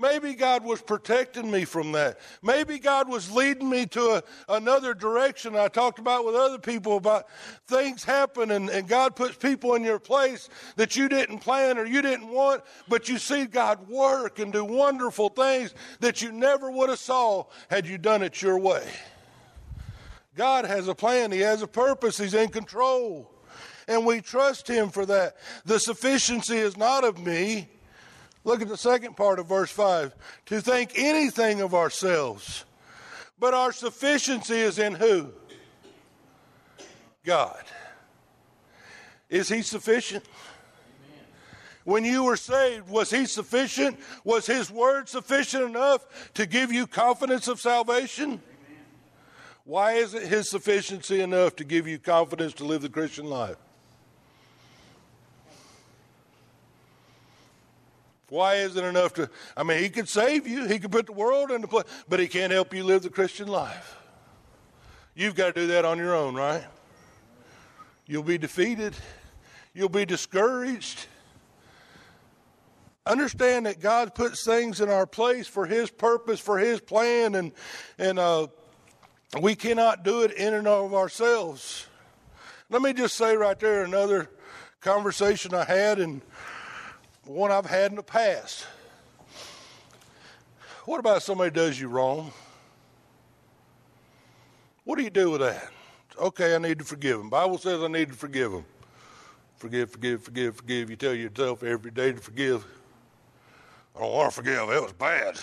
Maybe 0.00 0.34
God 0.34 0.64
was 0.64 0.80
protecting 0.80 1.50
me 1.50 1.64
from 1.64 1.90
that. 1.92 2.20
Maybe 2.40 2.78
God 2.78 3.08
was 3.08 3.32
leading 3.32 3.68
me 3.68 3.84
to 3.86 4.00
a, 4.00 4.22
another 4.48 4.94
direction. 4.94 5.56
I 5.56 5.66
talked 5.66 5.98
about 5.98 6.24
with 6.24 6.36
other 6.36 6.58
people 6.58 6.96
about 6.96 7.26
things 7.66 8.04
happen 8.04 8.52
and, 8.52 8.70
and 8.70 8.86
God 8.86 9.16
puts 9.16 9.36
people 9.36 9.74
in 9.74 9.82
your 9.82 9.98
place 9.98 10.48
that 10.76 10.94
you 10.94 11.08
didn't 11.08 11.40
plan 11.40 11.78
or 11.78 11.84
you 11.84 12.00
didn't 12.00 12.28
want, 12.28 12.62
but 12.86 13.08
you 13.08 13.18
see 13.18 13.46
God 13.46 13.88
work 13.88 14.38
and 14.38 14.52
do 14.52 14.64
wonderful 14.64 15.30
things 15.30 15.74
that 15.98 16.22
you 16.22 16.30
never 16.30 16.70
would 16.70 16.90
have 16.90 17.00
saw 17.00 17.46
had 17.68 17.84
you 17.84 17.98
done 17.98 18.22
it 18.22 18.40
your 18.40 18.58
way. 18.58 18.86
God 20.36 20.64
has 20.64 20.86
a 20.86 20.94
plan. 20.94 21.32
He 21.32 21.40
has 21.40 21.62
a 21.62 21.66
purpose. 21.66 22.16
He's 22.16 22.34
in 22.34 22.50
control. 22.50 23.28
And 23.88 24.06
we 24.06 24.20
trust 24.20 24.68
Him 24.68 24.90
for 24.90 25.04
that. 25.06 25.36
The 25.64 25.80
sufficiency 25.80 26.56
is 26.56 26.76
not 26.76 27.02
of 27.02 27.18
me 27.18 27.68
Look 28.48 28.62
at 28.62 28.68
the 28.68 28.78
second 28.78 29.14
part 29.14 29.38
of 29.38 29.46
verse 29.46 29.70
5. 29.70 30.14
To 30.46 30.62
think 30.62 30.92
anything 30.96 31.60
of 31.60 31.74
ourselves. 31.74 32.64
But 33.38 33.52
our 33.52 33.72
sufficiency 33.72 34.56
is 34.56 34.78
in 34.78 34.94
who? 34.94 35.34
God. 37.26 37.62
Is 39.28 39.50
He 39.50 39.60
sufficient? 39.60 40.24
When 41.84 42.06
you 42.06 42.24
were 42.24 42.38
saved, 42.38 42.88
was 42.88 43.10
He 43.10 43.26
sufficient? 43.26 43.98
Was 44.24 44.46
His 44.46 44.70
word 44.70 45.10
sufficient 45.10 45.64
enough 45.64 46.32
to 46.32 46.46
give 46.46 46.72
you 46.72 46.86
confidence 46.86 47.48
of 47.48 47.60
salvation? 47.60 48.40
Why 49.64 49.92
isn't 49.92 50.26
His 50.26 50.48
sufficiency 50.48 51.20
enough 51.20 51.54
to 51.56 51.64
give 51.64 51.86
you 51.86 51.98
confidence 51.98 52.54
to 52.54 52.64
live 52.64 52.80
the 52.80 52.88
Christian 52.88 53.26
life? 53.26 53.58
Why 58.28 58.56
isn't 58.56 58.84
enough 58.84 59.14
to? 59.14 59.30
I 59.56 59.62
mean, 59.62 59.82
he 59.82 59.88
could 59.88 60.08
save 60.08 60.46
you. 60.46 60.66
He 60.66 60.78
could 60.78 60.92
put 60.92 61.06
the 61.06 61.12
world 61.12 61.50
into 61.50 61.66
place, 61.66 61.86
but 62.08 62.20
he 62.20 62.28
can't 62.28 62.52
help 62.52 62.74
you 62.74 62.84
live 62.84 63.02
the 63.02 63.10
Christian 63.10 63.48
life. 63.48 63.96
You've 65.14 65.34
got 65.34 65.54
to 65.54 65.60
do 65.60 65.66
that 65.68 65.84
on 65.84 65.98
your 65.98 66.14
own, 66.14 66.34
right? 66.34 66.64
You'll 68.06 68.22
be 68.22 68.38
defeated. 68.38 68.94
You'll 69.74 69.88
be 69.88 70.04
discouraged. 70.04 71.06
Understand 73.06 73.66
that 73.66 73.80
God 73.80 74.14
puts 74.14 74.44
things 74.44 74.80
in 74.80 74.90
our 74.90 75.06
place 75.06 75.46
for 75.46 75.64
His 75.64 75.90
purpose, 75.90 76.38
for 76.38 76.58
His 76.58 76.80
plan, 76.80 77.34
and 77.34 77.52
and 77.98 78.18
uh, 78.18 78.48
we 79.40 79.54
cannot 79.54 80.04
do 80.04 80.22
it 80.22 80.32
in 80.32 80.52
and 80.52 80.68
of 80.68 80.92
ourselves. 80.92 81.86
Let 82.68 82.82
me 82.82 82.92
just 82.92 83.16
say 83.16 83.34
right 83.36 83.58
there 83.58 83.82
another 83.82 84.28
conversation 84.80 85.54
I 85.54 85.64
had, 85.64 85.98
and 85.98 86.20
one 87.28 87.52
I've 87.52 87.66
had 87.66 87.90
in 87.90 87.96
the 87.96 88.02
past. 88.02 88.66
What 90.86 90.98
about 90.98 91.22
somebody 91.22 91.50
does 91.50 91.78
you 91.78 91.88
wrong? 91.88 92.32
What 94.84 94.96
do 94.96 95.04
you 95.04 95.10
do 95.10 95.30
with 95.30 95.42
that? 95.42 95.68
Okay, 96.18 96.54
I 96.54 96.58
need 96.58 96.78
to 96.78 96.84
forgive 96.84 97.18
them. 97.18 97.28
Bible 97.28 97.58
says 97.58 97.82
I 97.82 97.88
need 97.88 98.08
to 98.08 98.14
forgive 98.14 98.52
them. 98.52 98.64
Forgive, 99.58 99.90
forgive, 99.90 100.22
forgive, 100.22 100.56
forgive. 100.56 100.88
You 100.88 100.96
tell 100.96 101.12
yourself 101.12 101.62
every 101.62 101.90
day 101.90 102.12
to 102.12 102.18
forgive. 102.18 102.64
I 103.94 104.00
don't 104.00 104.12
want 104.12 104.30
to 104.30 104.34
forgive. 104.34 104.70
It 104.70 104.82
was 104.82 104.92
bad. 104.92 105.38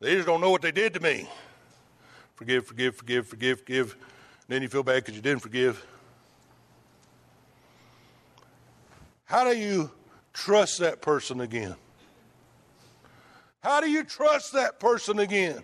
They 0.00 0.16
just 0.16 0.26
don't 0.26 0.42
know 0.42 0.50
what 0.50 0.60
they 0.60 0.72
did 0.72 0.92
to 0.94 1.00
me. 1.00 1.26
Forgive, 2.34 2.66
forgive, 2.66 2.96
forgive, 2.96 3.26
forgive, 3.26 3.60
forgive. 3.60 3.92
And 3.92 4.48
then 4.48 4.62
you 4.62 4.68
feel 4.68 4.82
bad 4.82 4.96
because 4.96 5.16
you 5.16 5.22
didn't 5.22 5.40
forgive. 5.40 5.82
How 9.24 9.44
do 9.44 9.56
you 9.56 9.90
trust 10.32 10.80
that 10.80 11.00
person 11.00 11.40
again? 11.40 11.76
How 13.62 13.80
do 13.80 13.90
you 13.90 14.04
trust 14.04 14.52
that 14.52 14.78
person 14.78 15.18
again? 15.18 15.62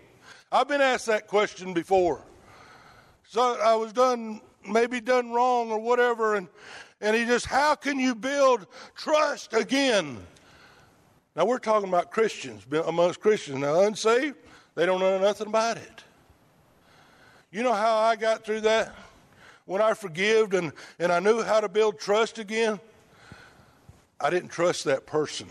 I've 0.51 0.69
been 0.69 0.81
asked 0.81 1.07
that 1.07 1.27
question 1.27 1.75
before. 1.75 2.25
So 3.29 3.61
I 3.61 3.75
was 3.75 3.93
done, 3.93 4.41
maybe 4.67 5.01
done 5.01 5.31
wrong 5.31 5.71
or 5.71 5.79
whatever, 5.79 6.35
and, 6.35 6.49
and 7.01 7.15
he 7.15 7.25
just, 7.25 7.47
how 7.47 7.75
can 7.75 8.01
you 8.01 8.15
build 8.15 8.67
trust 8.97 9.53
again? 9.53 10.19
Now 11.37 11.45
we're 11.45 11.59
talking 11.59 11.89
about 11.89 12.11
Christians, 12.11 12.67
amongst 12.87 13.21
Christians. 13.21 13.59
Now, 13.59 13.83
unsaved, 13.83 14.37
they 14.75 14.87
don't 14.87 15.01
know 15.01 15.19
nothing 15.19 15.47
about 15.47 15.77
it. 15.77 16.05
You 17.53 17.63
know 17.63 17.73
how 17.73 17.97
I 17.99 18.17
got 18.17 18.45
through 18.45 18.63
that? 18.63 18.95
When 19.67 19.81
I 19.81 19.95
forgived 19.95 20.55
and, 20.55 20.73
and 20.99 21.13
I 21.13 21.21
knew 21.21 21.43
how 21.43 21.61
to 21.61 21.69
build 21.69 22.01
trust 22.01 22.39
again? 22.39 22.81
I 24.21 24.31
didn't 24.31 24.51
trust 24.51 24.85
that 24.85 25.07
person. 25.07 25.49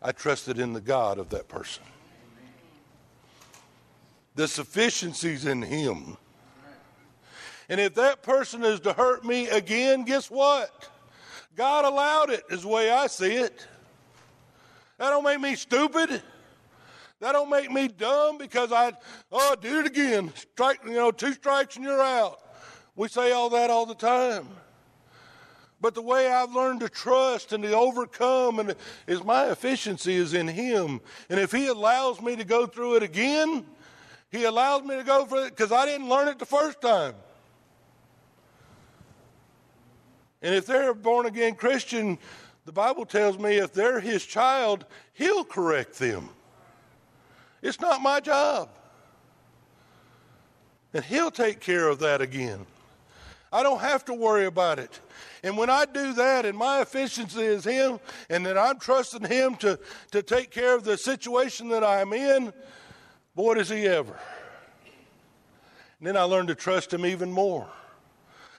I 0.00 0.12
trusted 0.12 0.58
in 0.58 0.72
the 0.72 0.80
God 0.80 1.18
of 1.18 1.28
that 1.30 1.48
person. 1.48 1.82
The 4.36 4.46
sufficiency's 4.46 5.44
in 5.44 5.60
Him. 5.60 6.16
And 7.68 7.80
if 7.80 7.94
that 7.94 8.22
person 8.22 8.64
is 8.64 8.80
to 8.80 8.92
hurt 8.92 9.24
me 9.24 9.48
again, 9.48 10.04
guess 10.04 10.30
what? 10.30 10.88
God 11.56 11.84
allowed 11.84 12.30
it, 12.30 12.44
is 12.48 12.62
the 12.62 12.68
way 12.68 12.90
I 12.90 13.06
see 13.06 13.36
it. 13.36 13.66
That 14.98 15.10
don't 15.10 15.24
make 15.24 15.40
me 15.40 15.56
stupid. 15.56 16.22
That 17.20 17.32
don't 17.32 17.50
make 17.50 17.70
me 17.70 17.88
dumb 17.88 18.38
because 18.38 18.72
I, 18.72 18.92
oh, 19.30 19.56
do 19.60 19.80
it 19.80 19.86
again. 19.86 20.32
Strike, 20.34 20.80
you 20.84 20.92
know, 20.92 21.10
two 21.10 21.32
strikes 21.32 21.76
and 21.76 21.84
you're 21.84 22.02
out. 22.02 22.40
We 22.96 23.08
say 23.08 23.32
all 23.32 23.50
that 23.50 23.68
all 23.68 23.84
the 23.84 23.94
time. 23.94 24.48
But 25.80 25.94
the 25.94 26.02
way 26.02 26.30
I've 26.30 26.52
learned 26.52 26.80
to 26.80 26.88
trust 26.88 27.52
and 27.52 27.64
to 27.64 27.72
overcome 27.74 28.58
and 28.58 28.74
is 29.06 29.24
my 29.24 29.50
efficiency 29.50 30.14
is 30.14 30.34
in 30.34 30.46
Him. 30.46 31.00
And 31.30 31.40
if 31.40 31.52
He 31.52 31.68
allows 31.68 32.20
me 32.20 32.36
to 32.36 32.44
go 32.44 32.66
through 32.66 32.96
it 32.96 33.02
again, 33.02 33.64
He 34.30 34.44
allows 34.44 34.82
me 34.82 34.96
to 34.96 35.04
go 35.04 35.24
through 35.24 35.46
it 35.46 35.56
because 35.56 35.72
I 35.72 35.86
didn't 35.86 36.08
learn 36.08 36.28
it 36.28 36.38
the 36.38 36.46
first 36.46 36.82
time. 36.82 37.14
And 40.42 40.54
if 40.54 40.66
they're 40.66 40.90
a 40.90 40.94
born 40.94 41.26
again 41.26 41.54
Christian, 41.54 42.18
the 42.66 42.72
Bible 42.72 43.06
tells 43.06 43.38
me 43.38 43.56
if 43.56 43.72
they're 43.72 44.00
His 44.00 44.26
child, 44.26 44.84
He'll 45.14 45.44
correct 45.44 45.98
them. 45.98 46.28
It's 47.62 47.80
not 47.80 48.02
my 48.02 48.20
job. 48.20 48.68
And 50.92 51.02
He'll 51.04 51.30
take 51.30 51.60
care 51.60 51.88
of 51.88 52.00
that 52.00 52.20
again. 52.20 52.66
I 53.52 53.62
don't 53.62 53.80
have 53.80 54.04
to 54.06 54.14
worry 54.14 54.46
about 54.46 54.78
it. 54.78 55.00
And 55.42 55.56
when 55.56 55.70
I 55.70 55.84
do 55.84 56.12
that 56.14 56.46
and 56.46 56.56
my 56.56 56.82
efficiency 56.82 57.40
is 57.40 57.64
Him 57.64 57.98
and 58.28 58.46
that 58.46 58.56
I'm 58.56 58.78
trusting 58.78 59.24
Him 59.24 59.56
to, 59.56 59.78
to 60.12 60.22
take 60.22 60.50
care 60.50 60.74
of 60.76 60.84
the 60.84 60.96
situation 60.96 61.68
that 61.70 61.82
I'm 61.82 62.12
in, 62.12 62.52
boy, 63.34 63.54
does 63.54 63.68
He 63.68 63.86
ever. 63.86 64.18
And 65.98 66.06
then 66.06 66.16
I 66.16 66.22
learn 66.22 66.46
to 66.46 66.54
trust 66.54 66.92
Him 66.92 67.04
even 67.04 67.32
more. 67.32 67.68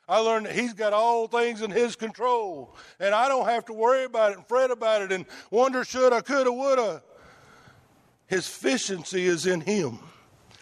I 0.10 0.18
learned 0.18 0.48
that 0.48 0.56
He's 0.56 0.74
got 0.74 0.92
all 0.92 1.28
things 1.28 1.62
in 1.62 1.72
His 1.72 1.96
control, 1.96 2.76
and 3.00 3.16
I 3.16 3.30
don't 3.30 3.48
have 3.48 3.66
to 3.66 3.74
worry 3.74 4.04
about 4.04 4.32
it 4.32 4.40
and 4.40 4.48
fret 4.48 4.72
about 4.72 5.04
it 5.04 5.12
and 5.14 5.26
wonder 5.52 5.86
should 5.86 6.12
I, 6.12 6.20
coulda, 6.20 6.52
woulda. 6.52 7.02
His 8.28 8.46
efficiency 8.46 9.26
is 9.26 9.46
in 9.46 9.62
Him. 9.62 10.00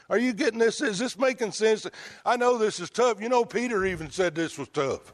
Are 0.09 0.17
you 0.17 0.33
getting 0.33 0.59
this? 0.59 0.81
Is 0.81 0.99
this 0.99 1.17
making 1.17 1.51
sense? 1.51 1.85
I 2.25 2.37
know 2.37 2.57
this 2.57 2.79
is 2.79 2.89
tough. 2.89 3.21
You 3.21 3.29
know, 3.29 3.45
Peter 3.45 3.85
even 3.85 4.09
said 4.09 4.35
this 4.35 4.57
was 4.57 4.67
tough 4.69 5.13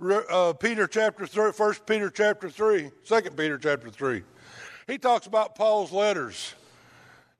uh, 0.00 0.52
Peter 0.54 0.86
chapter 0.86 1.26
3, 1.26 1.50
1 1.50 1.74
Peter 1.86 2.10
chapter 2.10 2.50
3, 2.50 2.90
2 3.04 3.20
Peter 3.36 3.58
chapter 3.58 3.90
3. 3.90 4.22
He 4.86 4.98
talks 4.98 5.26
about 5.26 5.54
Paul's 5.54 5.92
letters. 5.92 6.54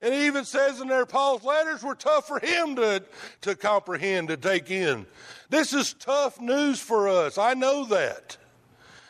And 0.01 0.13
he 0.13 0.27
even 0.27 0.45
says 0.45 0.79
in 0.79 0.87
there, 0.87 1.05
Paul's 1.05 1.43
letters 1.43 1.83
were 1.83 1.95
tough 1.95 2.27
for 2.27 2.39
him 2.39 2.75
to, 2.75 3.03
to 3.41 3.55
comprehend, 3.55 4.27
to 4.27 4.37
take 4.37 4.69
in. 4.69 5.07
This 5.49 5.73
is 5.73 5.93
tough 5.93 6.39
news 6.39 6.79
for 6.79 7.07
us. 7.07 7.37
I 7.37 7.53
know 7.55 7.85
that. 7.85 8.37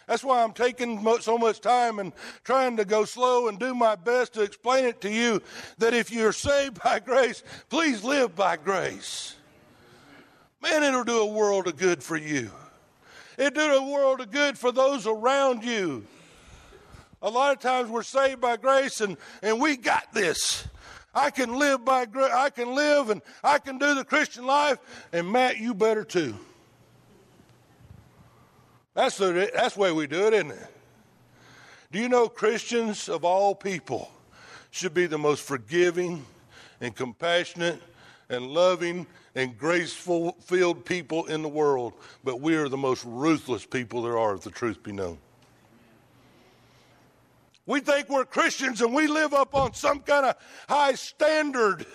That's 0.08 0.24
why 0.24 0.42
I'm 0.42 0.54
taking 0.54 1.06
so 1.20 1.38
much 1.38 1.60
time 1.60 2.00
and 2.00 2.14
trying 2.46 2.78
to 2.78 2.86
go 2.86 3.04
slow 3.04 3.50
and 3.50 3.60
do 3.60 3.76
my 3.76 3.96
best 3.96 4.34
to 4.34 4.42
explain 4.42 4.86
it 4.86 5.02
to 5.02 5.10
you 5.10 5.42
that 5.80 5.94
if 5.94 6.12
you're 6.12 6.32
saved 6.32 6.82
by 6.82 7.00
grace, 7.06 7.44
please 7.70 8.04
live 8.04 8.36
by 8.36 8.56
grace. 8.56 9.36
Man, 10.62 10.82
it'll 10.84 11.04
do 11.04 11.20
a 11.20 11.26
world 11.26 11.68
of 11.68 11.78
good 11.78 12.02
for 12.02 12.16
you. 12.16 12.50
It'll 13.38 13.52
do 13.52 13.76
a 13.76 13.92
world 13.92 14.22
of 14.22 14.32
good 14.32 14.58
for 14.58 14.72
those 14.72 15.06
around 15.06 15.64
you. 15.64 16.06
A 17.22 17.30
lot 17.30 17.52
of 17.52 17.60
times 17.60 17.90
we're 17.90 18.04
saved 18.04 18.40
by 18.40 18.58
grace 18.58 19.02
and, 19.02 19.18
and 19.42 19.60
we 19.60 19.76
got 19.76 20.14
this. 20.14 20.66
I 21.14 21.32
can 21.32 21.58
live 21.58 21.84
by 21.84 22.06
grace. 22.06 22.32
I 22.32 22.50
can 22.50 22.74
live 22.74 23.10
and 23.10 23.22
I 23.44 23.58
can 23.58 23.78
do 23.78 23.94
the 23.94 24.06
Christian 24.06 24.46
life. 24.46 24.78
And 25.12 25.32
Matt, 25.32 25.58
you 25.58 25.74
better 25.74 26.04
too. 26.04 26.36
That's 28.98 29.16
the, 29.20 29.52
that's 29.54 29.76
the 29.76 29.82
way 29.82 29.92
we 29.92 30.08
do 30.08 30.26
it, 30.26 30.34
isn't 30.34 30.50
it? 30.50 30.68
Do 31.92 32.00
you 32.00 32.10
know 32.10 32.28
Christians 32.28 33.08
of 33.08 33.24
all 33.24 33.54
people 33.54 34.10
should 34.72 34.96
be 34.96 35.06
the 35.06 35.20
most 35.20 35.44
forgiving 35.44 36.26
and 36.82 36.96
compassionate 36.96 37.80
and 38.28 38.48
loving 38.48 39.06
and 39.36 39.56
graceful 39.56 40.36
filled 40.42 40.84
people 40.84 41.28
in 41.28 41.44
the 41.44 41.48
world, 41.48 41.94
but 42.24 42.42
we 42.42 42.56
are 42.56 42.70
the 42.70 42.76
most 42.76 43.06
ruthless 43.06 43.68
people 43.68 44.02
there 44.02 44.18
are, 44.18 44.34
if 44.34 44.42
the 44.42 44.50
truth 44.50 44.82
be 44.82 44.92
known. 44.92 45.20
We 47.68 47.82
think 47.82 48.10
we're 48.10 48.26
Christians 48.26 48.82
and 48.82 48.96
we 48.96 49.06
live 49.06 49.32
up 49.36 49.54
on 49.54 49.76
some 49.76 50.00
kind 50.00 50.26
of 50.26 50.38
high 50.68 50.96
standard 50.96 51.86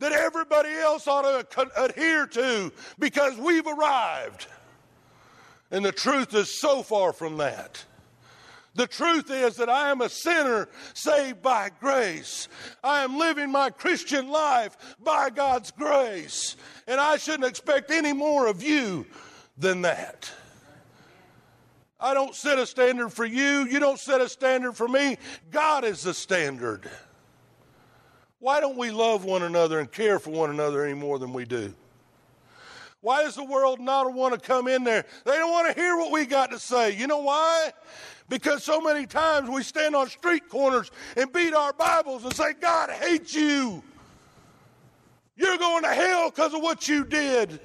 that 0.00 0.10
everybody 0.10 0.70
else 0.70 1.06
ought 1.06 1.22
to 1.52 1.70
adhere 1.80 2.26
to 2.26 2.72
because 2.98 3.36
we've 3.36 3.68
arrived. 3.68 4.48
And 5.72 5.84
the 5.84 5.90
truth 5.90 6.34
is 6.34 6.60
so 6.60 6.82
far 6.82 7.12
from 7.12 7.38
that. 7.38 7.84
The 8.74 8.86
truth 8.86 9.30
is 9.30 9.56
that 9.56 9.68
I 9.68 9.90
am 9.90 10.00
a 10.00 10.08
sinner 10.08 10.68
saved 10.94 11.42
by 11.42 11.70
grace. 11.80 12.48
I 12.84 13.04
am 13.04 13.18
living 13.18 13.50
my 13.50 13.70
Christian 13.70 14.28
life 14.28 14.76
by 15.02 15.30
God's 15.30 15.70
grace. 15.70 16.56
And 16.86 17.00
I 17.00 17.16
shouldn't 17.16 17.44
expect 17.44 17.90
any 17.90 18.12
more 18.12 18.46
of 18.46 18.62
you 18.62 19.06
than 19.58 19.82
that. 19.82 20.30
I 21.98 22.14
don't 22.14 22.34
set 22.34 22.58
a 22.58 22.66
standard 22.66 23.10
for 23.10 23.24
you. 23.24 23.64
You 23.64 23.78
don't 23.78 23.98
set 23.98 24.20
a 24.20 24.28
standard 24.28 24.76
for 24.76 24.88
me. 24.88 25.18
God 25.50 25.84
is 25.84 26.02
the 26.02 26.14
standard. 26.14 26.90
Why 28.40 28.60
don't 28.60 28.76
we 28.76 28.90
love 28.90 29.24
one 29.24 29.42
another 29.42 29.78
and 29.78 29.90
care 29.90 30.18
for 30.18 30.30
one 30.30 30.50
another 30.50 30.84
any 30.84 30.94
more 30.94 31.18
than 31.18 31.32
we 31.32 31.44
do? 31.44 31.74
Why 33.02 33.24
does 33.24 33.34
the 33.34 33.44
world 33.44 33.80
not 33.80 34.12
want 34.14 34.32
to 34.32 34.40
come 34.40 34.68
in 34.68 34.84
there? 34.84 35.04
They 35.24 35.32
don't 35.32 35.50
want 35.50 35.74
to 35.74 35.80
hear 35.80 35.96
what 35.96 36.12
we 36.12 36.24
got 36.24 36.52
to 36.52 36.58
say. 36.58 36.96
You 36.96 37.08
know 37.08 37.18
why? 37.18 37.72
Because 38.28 38.62
so 38.62 38.80
many 38.80 39.06
times 39.06 39.50
we 39.50 39.64
stand 39.64 39.96
on 39.96 40.08
street 40.08 40.48
corners 40.48 40.90
and 41.16 41.30
beat 41.32 41.52
our 41.52 41.72
Bibles 41.72 42.24
and 42.24 42.32
say, 42.34 42.54
God 42.60 42.90
hates 42.90 43.34
you. 43.34 43.82
You're 45.36 45.58
going 45.58 45.82
to 45.82 45.92
hell 45.92 46.30
because 46.30 46.54
of 46.54 46.62
what 46.62 46.88
you 46.88 47.04
did. 47.04 47.60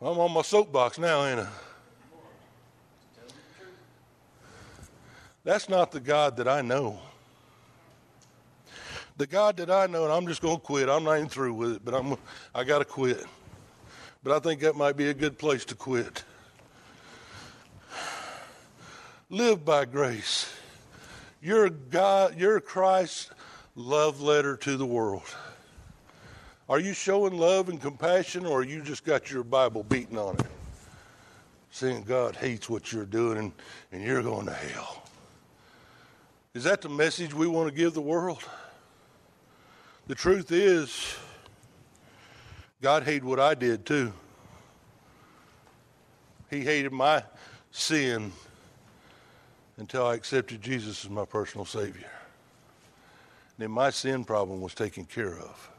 I'm 0.00 0.18
on 0.18 0.32
my 0.32 0.42
soapbox 0.42 0.98
now, 0.98 1.26
ain't 1.26 1.40
I? 1.40 1.48
That's 5.42 5.68
not 5.68 5.90
the 5.90 6.00
God 6.00 6.36
that 6.36 6.46
I 6.46 6.62
know. 6.62 7.00
The 9.16 9.26
God 9.26 9.56
that 9.58 9.70
I 9.70 9.86
know, 9.86 10.04
and 10.04 10.12
I'm 10.12 10.26
just 10.26 10.42
going 10.42 10.56
to 10.56 10.62
quit. 10.62 10.88
I'm 10.88 11.04
not 11.04 11.16
even 11.16 11.28
through 11.28 11.54
with 11.54 11.76
it, 11.76 11.84
but 11.84 11.94
I'm, 11.94 12.16
I 12.54 12.64
got 12.64 12.80
to 12.80 12.84
quit. 12.84 13.24
But 14.24 14.32
I 14.32 14.40
think 14.40 14.60
that 14.62 14.74
might 14.74 14.96
be 14.96 15.08
a 15.08 15.14
good 15.14 15.38
place 15.38 15.64
to 15.66 15.74
quit. 15.74 16.24
Live 19.30 19.64
by 19.64 19.84
grace. 19.84 20.52
You're 21.40 21.70
God, 21.70 22.38
you're 22.38 22.60
Christ's 22.60 23.30
love 23.76 24.20
letter 24.20 24.56
to 24.58 24.76
the 24.76 24.86
world. 24.86 25.22
Are 26.68 26.80
you 26.80 26.94
showing 26.94 27.36
love 27.38 27.68
and 27.68 27.80
compassion, 27.80 28.46
or 28.46 28.64
you 28.64 28.82
just 28.82 29.04
got 29.04 29.30
your 29.30 29.44
Bible 29.44 29.82
beaten 29.84 30.16
on 30.16 30.36
it? 30.36 30.46
Saying 31.70 32.04
God 32.04 32.34
hates 32.34 32.70
what 32.70 32.92
you're 32.92 33.04
doing 33.04 33.38
and, 33.38 33.52
and 33.92 34.02
you're 34.02 34.22
going 34.22 34.46
to 34.46 34.54
hell. 34.54 35.02
Is 36.54 36.64
that 36.64 36.80
the 36.80 36.88
message 36.88 37.34
we 37.34 37.46
want 37.46 37.68
to 37.68 37.74
give 37.74 37.94
the 37.94 38.00
world? 38.00 38.42
The 40.06 40.14
truth 40.14 40.52
is, 40.52 41.16
God 42.82 43.04
hated 43.04 43.24
what 43.24 43.40
I 43.40 43.54
did 43.54 43.86
too. 43.86 44.12
He 46.50 46.60
hated 46.60 46.92
my 46.92 47.22
sin 47.70 48.32
until 49.78 50.06
I 50.06 50.14
accepted 50.14 50.60
Jesus 50.60 51.04
as 51.04 51.10
my 51.10 51.24
personal 51.24 51.64
Savior. 51.64 52.10
Then 53.56 53.70
my 53.70 53.88
sin 53.88 54.24
problem 54.24 54.60
was 54.60 54.74
taken 54.74 55.06
care 55.06 55.38
of. 55.38 55.70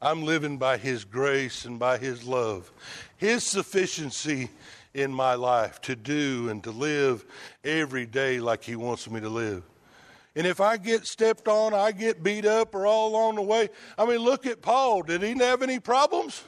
I'm 0.00 0.22
living 0.22 0.56
by 0.56 0.76
His 0.76 1.04
grace 1.04 1.64
and 1.64 1.80
by 1.80 1.98
His 1.98 2.24
love, 2.24 2.70
His 3.16 3.44
sufficiency 3.44 4.50
in 4.94 5.12
my 5.12 5.34
life 5.34 5.80
to 5.82 5.96
do 5.96 6.48
and 6.48 6.62
to 6.62 6.70
live 6.70 7.24
every 7.64 8.06
day 8.06 8.38
like 8.38 8.62
He 8.62 8.76
wants 8.76 9.10
me 9.10 9.20
to 9.20 9.28
live. 9.28 9.64
And 10.34 10.46
if 10.46 10.60
I 10.60 10.78
get 10.78 11.06
stepped 11.06 11.46
on, 11.46 11.74
I 11.74 11.92
get 11.92 12.22
beat 12.22 12.46
up, 12.46 12.74
or 12.74 12.86
all 12.86 13.10
along 13.10 13.34
the 13.36 13.42
way, 13.42 13.68
I 13.98 14.06
mean, 14.06 14.18
look 14.18 14.46
at 14.46 14.62
Paul. 14.62 15.02
Did 15.02 15.22
he 15.22 15.34
have 15.38 15.62
any 15.62 15.78
problems? 15.78 16.42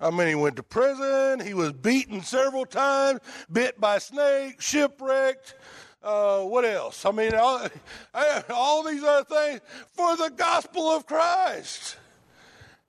I 0.00 0.10
mean, 0.10 0.28
he 0.28 0.34
went 0.34 0.56
to 0.56 0.62
prison. 0.62 1.40
He 1.40 1.54
was 1.54 1.72
beaten 1.72 2.22
several 2.22 2.66
times, 2.66 3.20
bit 3.50 3.80
by 3.80 3.98
snakes, 3.98 4.64
shipwrecked. 4.64 5.54
Uh, 6.02 6.42
what 6.42 6.64
else? 6.64 7.04
I 7.04 7.10
mean, 7.10 7.34
all, 7.34 7.66
all 8.50 8.82
these 8.84 9.02
other 9.02 9.24
things 9.24 9.60
for 9.92 10.16
the 10.16 10.30
gospel 10.34 10.88
of 10.90 11.06
Christ. 11.06 11.96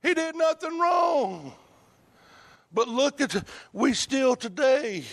He 0.01 0.13
did 0.13 0.35
nothing 0.35 0.79
wrong. 0.79 1.53
But 2.71 2.87
look 2.87 3.21
at, 3.21 3.43
we 3.73 3.93
still 3.93 4.35
today 4.35 5.05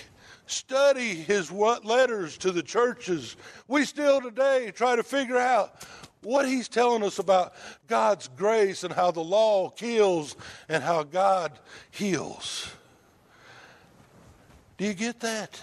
study 0.46 1.14
his 1.14 1.50
what 1.50 1.84
letters 1.84 2.36
to 2.38 2.52
the 2.52 2.62
churches. 2.62 3.36
We 3.68 3.84
still 3.84 4.20
today 4.20 4.72
try 4.74 4.96
to 4.96 5.02
figure 5.02 5.38
out 5.38 5.84
what 6.22 6.46
he's 6.46 6.68
telling 6.68 7.02
us 7.02 7.18
about 7.18 7.54
God's 7.86 8.28
grace 8.28 8.82
and 8.84 8.92
how 8.92 9.10
the 9.10 9.22
law 9.22 9.70
kills 9.70 10.36
and 10.68 10.82
how 10.82 11.02
God 11.02 11.58
heals. 11.90 12.70
Do 14.76 14.84
you 14.84 14.94
get 14.94 15.20
that? 15.20 15.62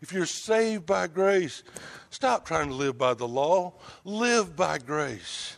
If 0.00 0.12
you're 0.12 0.26
saved 0.26 0.84
by 0.84 1.06
grace, 1.06 1.62
stop 2.10 2.44
trying 2.44 2.68
to 2.68 2.74
live 2.74 2.98
by 2.98 3.14
the 3.14 3.28
law, 3.28 3.74
live 4.04 4.56
by 4.56 4.78
grace. 4.78 5.56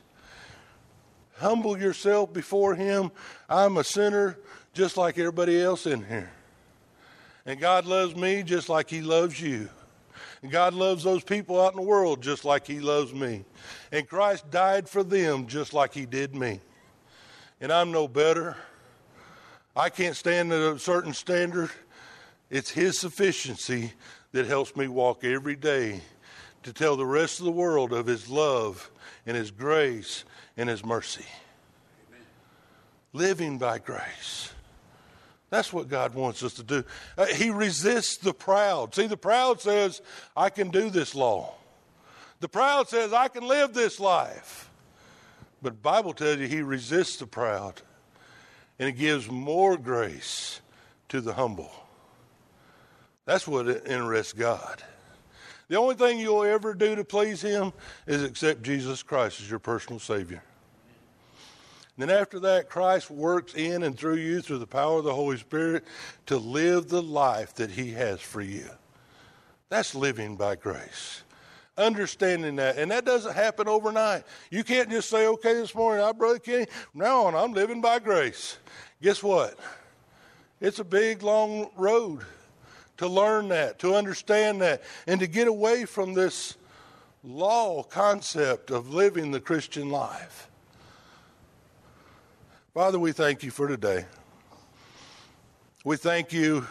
Humble 1.39 1.79
yourself 1.79 2.33
before 2.33 2.75
Him. 2.75 3.11
I'm 3.49 3.79
a 3.79 3.85
sinner 3.85 4.39
just 4.75 4.97
like 4.97 5.19
everybody 5.19 5.61
else 5.61 5.87
in 5.87 6.05
here. 6.05 6.31
And 7.47 7.61
God 7.61 7.87
loves 7.87 8.17
me 8.17 8.43
just 8.43 8.69
like 8.69 8.89
He 8.89 9.03
loves 9.03 9.41
you. 9.41 9.69
And 10.43 10.51
God 10.51 10.75
loves 10.75 11.05
those 11.05 11.25
people 11.25 11.61
out 11.61 11.73
in 11.73 11.77
the 11.77 11.87
world 11.87 12.23
just 12.23 12.45
like 12.45 12.67
He 12.67 12.81
loves 12.81 13.13
me. 13.13 13.45
And 13.93 14.09
Christ 14.09 14.51
died 14.51 14.89
for 14.89 15.03
them 15.03 15.47
just 15.47 15.73
like 15.73 15.93
He 15.93 16.07
did 16.07 16.35
me. 16.35 16.61
And 17.61 17.73
I'm 17.73 17.93
no 17.93 18.09
better. 18.09 18.57
I 19.77 19.89
can't 19.89 20.17
stand 20.17 20.53
at 20.53 20.61
a 20.61 20.79
certain 20.79 21.13
standard. 21.13 21.71
It's 22.51 22.71
His 22.71 22.99
sufficiency 22.99 23.93
that 24.33 24.47
helps 24.47 24.75
me 24.77 24.89
walk 24.89 25.25
every 25.25 25.57
day 25.57 26.01
to 26.63 26.73
tell 26.73 26.97
the 26.97 27.07
rest 27.07 27.41
of 27.41 27.45
the 27.45 27.53
world 27.53 27.93
of 27.93 28.07
His 28.07 28.29
love 28.29 28.91
and 29.27 29.37
His 29.37 29.51
grace 29.51 30.25
and 30.57 30.69
His 30.69 30.85
mercy. 30.85 31.27
Amen. 32.09 32.27
Living 33.13 33.59
by 33.59 33.79
grace. 33.79 34.54
That's 35.55 35.73
what 35.73 35.87
God 35.89 36.15
wants 36.15 36.43
us 36.43 36.55
to 36.55 36.65
do. 36.65 36.83
Uh, 37.17 37.27
he 37.27 37.51
resists 37.51 38.17
the 38.17 38.35
proud. 38.35 38.93
See, 38.93 39.07
the 39.07 39.17
proud 39.17 39.61
says, 39.61 40.03
I 40.37 40.51
can 40.51 40.71
do 40.71 40.91
this 40.91 41.15
law. 41.15 41.55
The 42.41 42.49
proud 42.49 42.89
says, 42.89 43.13
I 43.13 43.29
can 43.29 43.47
live 43.47 43.73
this 43.73 44.01
life. 44.01 44.69
But 45.63 45.81
Bible 45.81 46.13
tells 46.13 46.39
you 46.39 46.49
he 46.49 46.63
resists 46.63 47.19
the 47.19 47.29
proud 47.29 47.81
and 48.81 48.89
he 48.89 48.93
gives 48.93 49.31
more 49.31 49.77
grace 49.77 50.61
to 51.11 51.21
the 51.21 51.35
humble. 51.35 51.71
That's 53.25 53.47
what 53.47 53.69
interests 53.87 54.33
God. 54.33 54.83
The 55.69 55.77
only 55.77 55.95
thing 55.95 56.19
you'll 56.19 56.43
ever 56.43 56.75
do 56.75 56.97
to 56.97 57.05
please 57.05 57.41
him 57.41 57.73
is 58.09 58.25
accept 58.25 58.65
Jesus 58.65 59.05
Christ 59.05 59.41
as 59.41 59.49
your 59.49 59.61
personal 59.61 60.01
Savior. 60.01 60.43
Then 61.97 62.11
after 62.11 62.41
that, 62.41 62.69
Christ 62.69 63.11
works 63.11 63.55
in 63.55 63.85
and 63.85 63.97
through 63.97 64.17
you 64.17 64.41
through 64.41 64.59
the 64.59 64.67
power 64.67 64.99
of 64.99 65.05
the 65.05 65.15
Holy 65.15 65.37
Spirit 65.37 65.85
to 66.27 66.37
live 66.37 66.89
the 66.89 67.03
life 67.03 67.55
that 67.55 67.71
He 67.71 67.93
has 67.93 68.21
for 68.21 68.41
you. 68.41 68.69
That's 69.69 69.95
living 69.95 70.37
by 70.37 70.57
grace. 70.57 71.23
Understanding 71.77 72.57
that. 72.57 72.79
And 72.79 72.91
that 72.91 73.05
doesn't 73.05 73.35
happen 73.35 73.69
overnight. 73.69 74.25
You 74.51 74.65
can't 74.65 74.91
just 74.91 75.09
say, 75.09 75.27
okay, 75.27 75.55
this 75.55 75.75
morning, 75.75 76.05
I, 76.05 76.13
Brother 76.13 76.39
Kenny, 76.39 76.67
now 76.95 77.23
on, 77.25 77.35
I'm 77.35 77.53
living 77.53 77.81
by 77.81 77.99
grace. 77.99 78.59
Guess 79.03 79.23
what? 79.23 79.59
It's 80.61 80.79
a 80.79 80.85
big, 80.85 81.23
long 81.23 81.71
road 81.77 82.21
to 82.97 83.09
learn 83.09 83.49
that, 83.49 83.79
to 83.81 83.95
understand 83.95 84.61
that, 84.63 84.83
and 85.07 85.19
to 85.21 85.27
get 85.27 85.49
away 85.49 85.85
from 85.85 86.15
this 86.15 86.57
law 87.25 87.83
concept 87.83 88.71
of 88.71 88.95
living 88.95 89.31
the 89.31 89.41
Christian 89.41 89.91
life. 89.91 90.49
Father, 92.75 92.99
we 92.99 93.13
thank 93.13 93.45
you 93.45 93.53
for 93.53 93.69
today. 93.69 94.05
We 95.85 95.97
thank 95.97 96.33
you, 96.33 96.67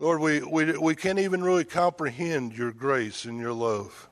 Lord, 0.00 0.20
we, 0.20 0.42
we, 0.42 0.76
we 0.76 0.96
can't 0.96 1.20
even 1.20 1.44
really 1.44 1.62
comprehend 1.62 2.58
your 2.58 2.72
grace 2.72 3.24
and 3.24 3.38
your 3.38 3.52
love. 3.52 4.08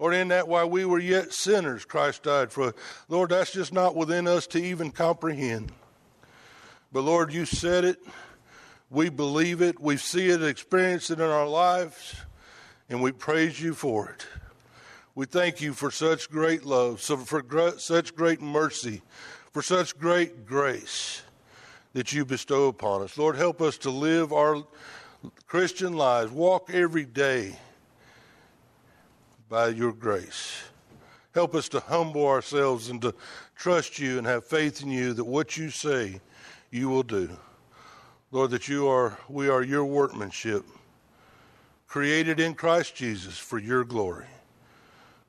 Lord, 0.00 0.14
in 0.14 0.26
that 0.28 0.48
while 0.48 0.68
we 0.68 0.84
were 0.84 0.98
yet 0.98 1.32
sinners, 1.32 1.84
Christ 1.84 2.24
died 2.24 2.50
for 2.50 2.64
us. 2.64 2.74
Lord, 3.08 3.30
that's 3.30 3.52
just 3.52 3.72
not 3.72 3.94
within 3.94 4.26
us 4.26 4.48
to 4.48 4.60
even 4.60 4.90
comprehend. 4.90 5.70
But 6.90 7.02
Lord, 7.02 7.32
you 7.32 7.44
said 7.44 7.84
it. 7.84 8.02
We 8.90 9.10
believe 9.10 9.62
it, 9.62 9.78
we 9.78 9.96
see 9.96 10.28
it, 10.28 10.42
experience 10.42 11.08
it 11.08 11.20
in 11.20 11.30
our 11.30 11.46
lives, 11.46 12.16
and 12.88 13.00
we 13.00 13.12
praise 13.12 13.62
you 13.62 13.74
for 13.74 14.08
it. 14.08 14.26
We 15.14 15.26
thank 15.26 15.60
you 15.60 15.72
for 15.72 15.92
such 15.92 16.28
great 16.32 16.64
love, 16.64 17.00
for 17.00 17.78
such 17.78 18.16
great 18.16 18.42
mercy, 18.42 19.02
for 19.54 19.62
such 19.62 19.96
great 19.96 20.46
grace 20.46 21.22
that 21.92 22.12
you 22.12 22.24
bestow 22.24 22.66
upon 22.66 23.02
us. 23.02 23.16
Lord, 23.16 23.36
help 23.36 23.62
us 23.62 23.78
to 23.78 23.90
live 23.90 24.32
our 24.32 24.64
Christian 25.46 25.92
lives, 25.92 26.32
walk 26.32 26.70
every 26.72 27.04
day 27.04 27.56
by 29.48 29.68
your 29.68 29.92
grace. 29.92 30.60
Help 31.32 31.54
us 31.54 31.68
to 31.68 31.78
humble 31.78 32.26
ourselves 32.26 32.90
and 32.90 33.00
to 33.02 33.14
trust 33.54 34.00
you 34.00 34.18
and 34.18 34.26
have 34.26 34.44
faith 34.44 34.82
in 34.82 34.90
you 34.90 35.14
that 35.14 35.24
what 35.24 35.56
you 35.56 35.70
say 35.70 36.20
you 36.72 36.88
will 36.88 37.04
do. 37.04 37.30
Lord, 38.32 38.50
that 38.50 38.66
you 38.66 38.88
are 38.88 39.16
we 39.28 39.48
are 39.48 39.62
your 39.62 39.84
workmanship, 39.84 40.64
created 41.86 42.40
in 42.40 42.54
Christ 42.54 42.96
Jesus 42.96 43.38
for 43.38 43.60
your 43.60 43.84
glory. 43.84 44.26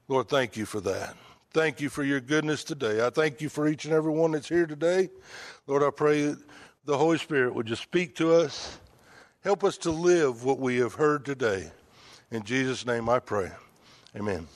Lord, 0.08 0.30
thank 0.30 0.58
you 0.58 0.66
for 0.66 0.82
that. 0.82 1.16
Thank 1.56 1.80
you 1.80 1.88
for 1.88 2.04
your 2.04 2.20
goodness 2.20 2.66
today. 2.66 3.06
I 3.06 3.10
thank 3.10 3.40
you 3.40 3.48
for 3.48 3.66
each 3.66 3.86
and 3.86 3.94
every 3.94 4.12
one 4.12 4.32
that's 4.32 4.50
here 4.50 4.66
today. 4.66 5.08
Lord, 5.68 5.84
I 5.84 5.90
pray 5.90 6.36
the 6.84 6.98
Holy 6.98 7.18
Spirit 7.18 7.56
would 7.56 7.66
just 7.66 7.82
speak 7.82 8.14
to 8.18 8.34
us. 8.34 8.78
Help 9.40 9.64
us 9.64 9.78
to 9.78 9.90
live 9.90 10.44
what 10.44 10.60
we 10.60 10.80
have 10.80 10.96
heard 10.96 11.24
today. 11.24 11.72
In 12.30 12.44
Jesus' 12.44 12.86
name 12.86 13.08
I 13.08 13.20
pray. 13.20 13.52
Amen. 14.18 14.50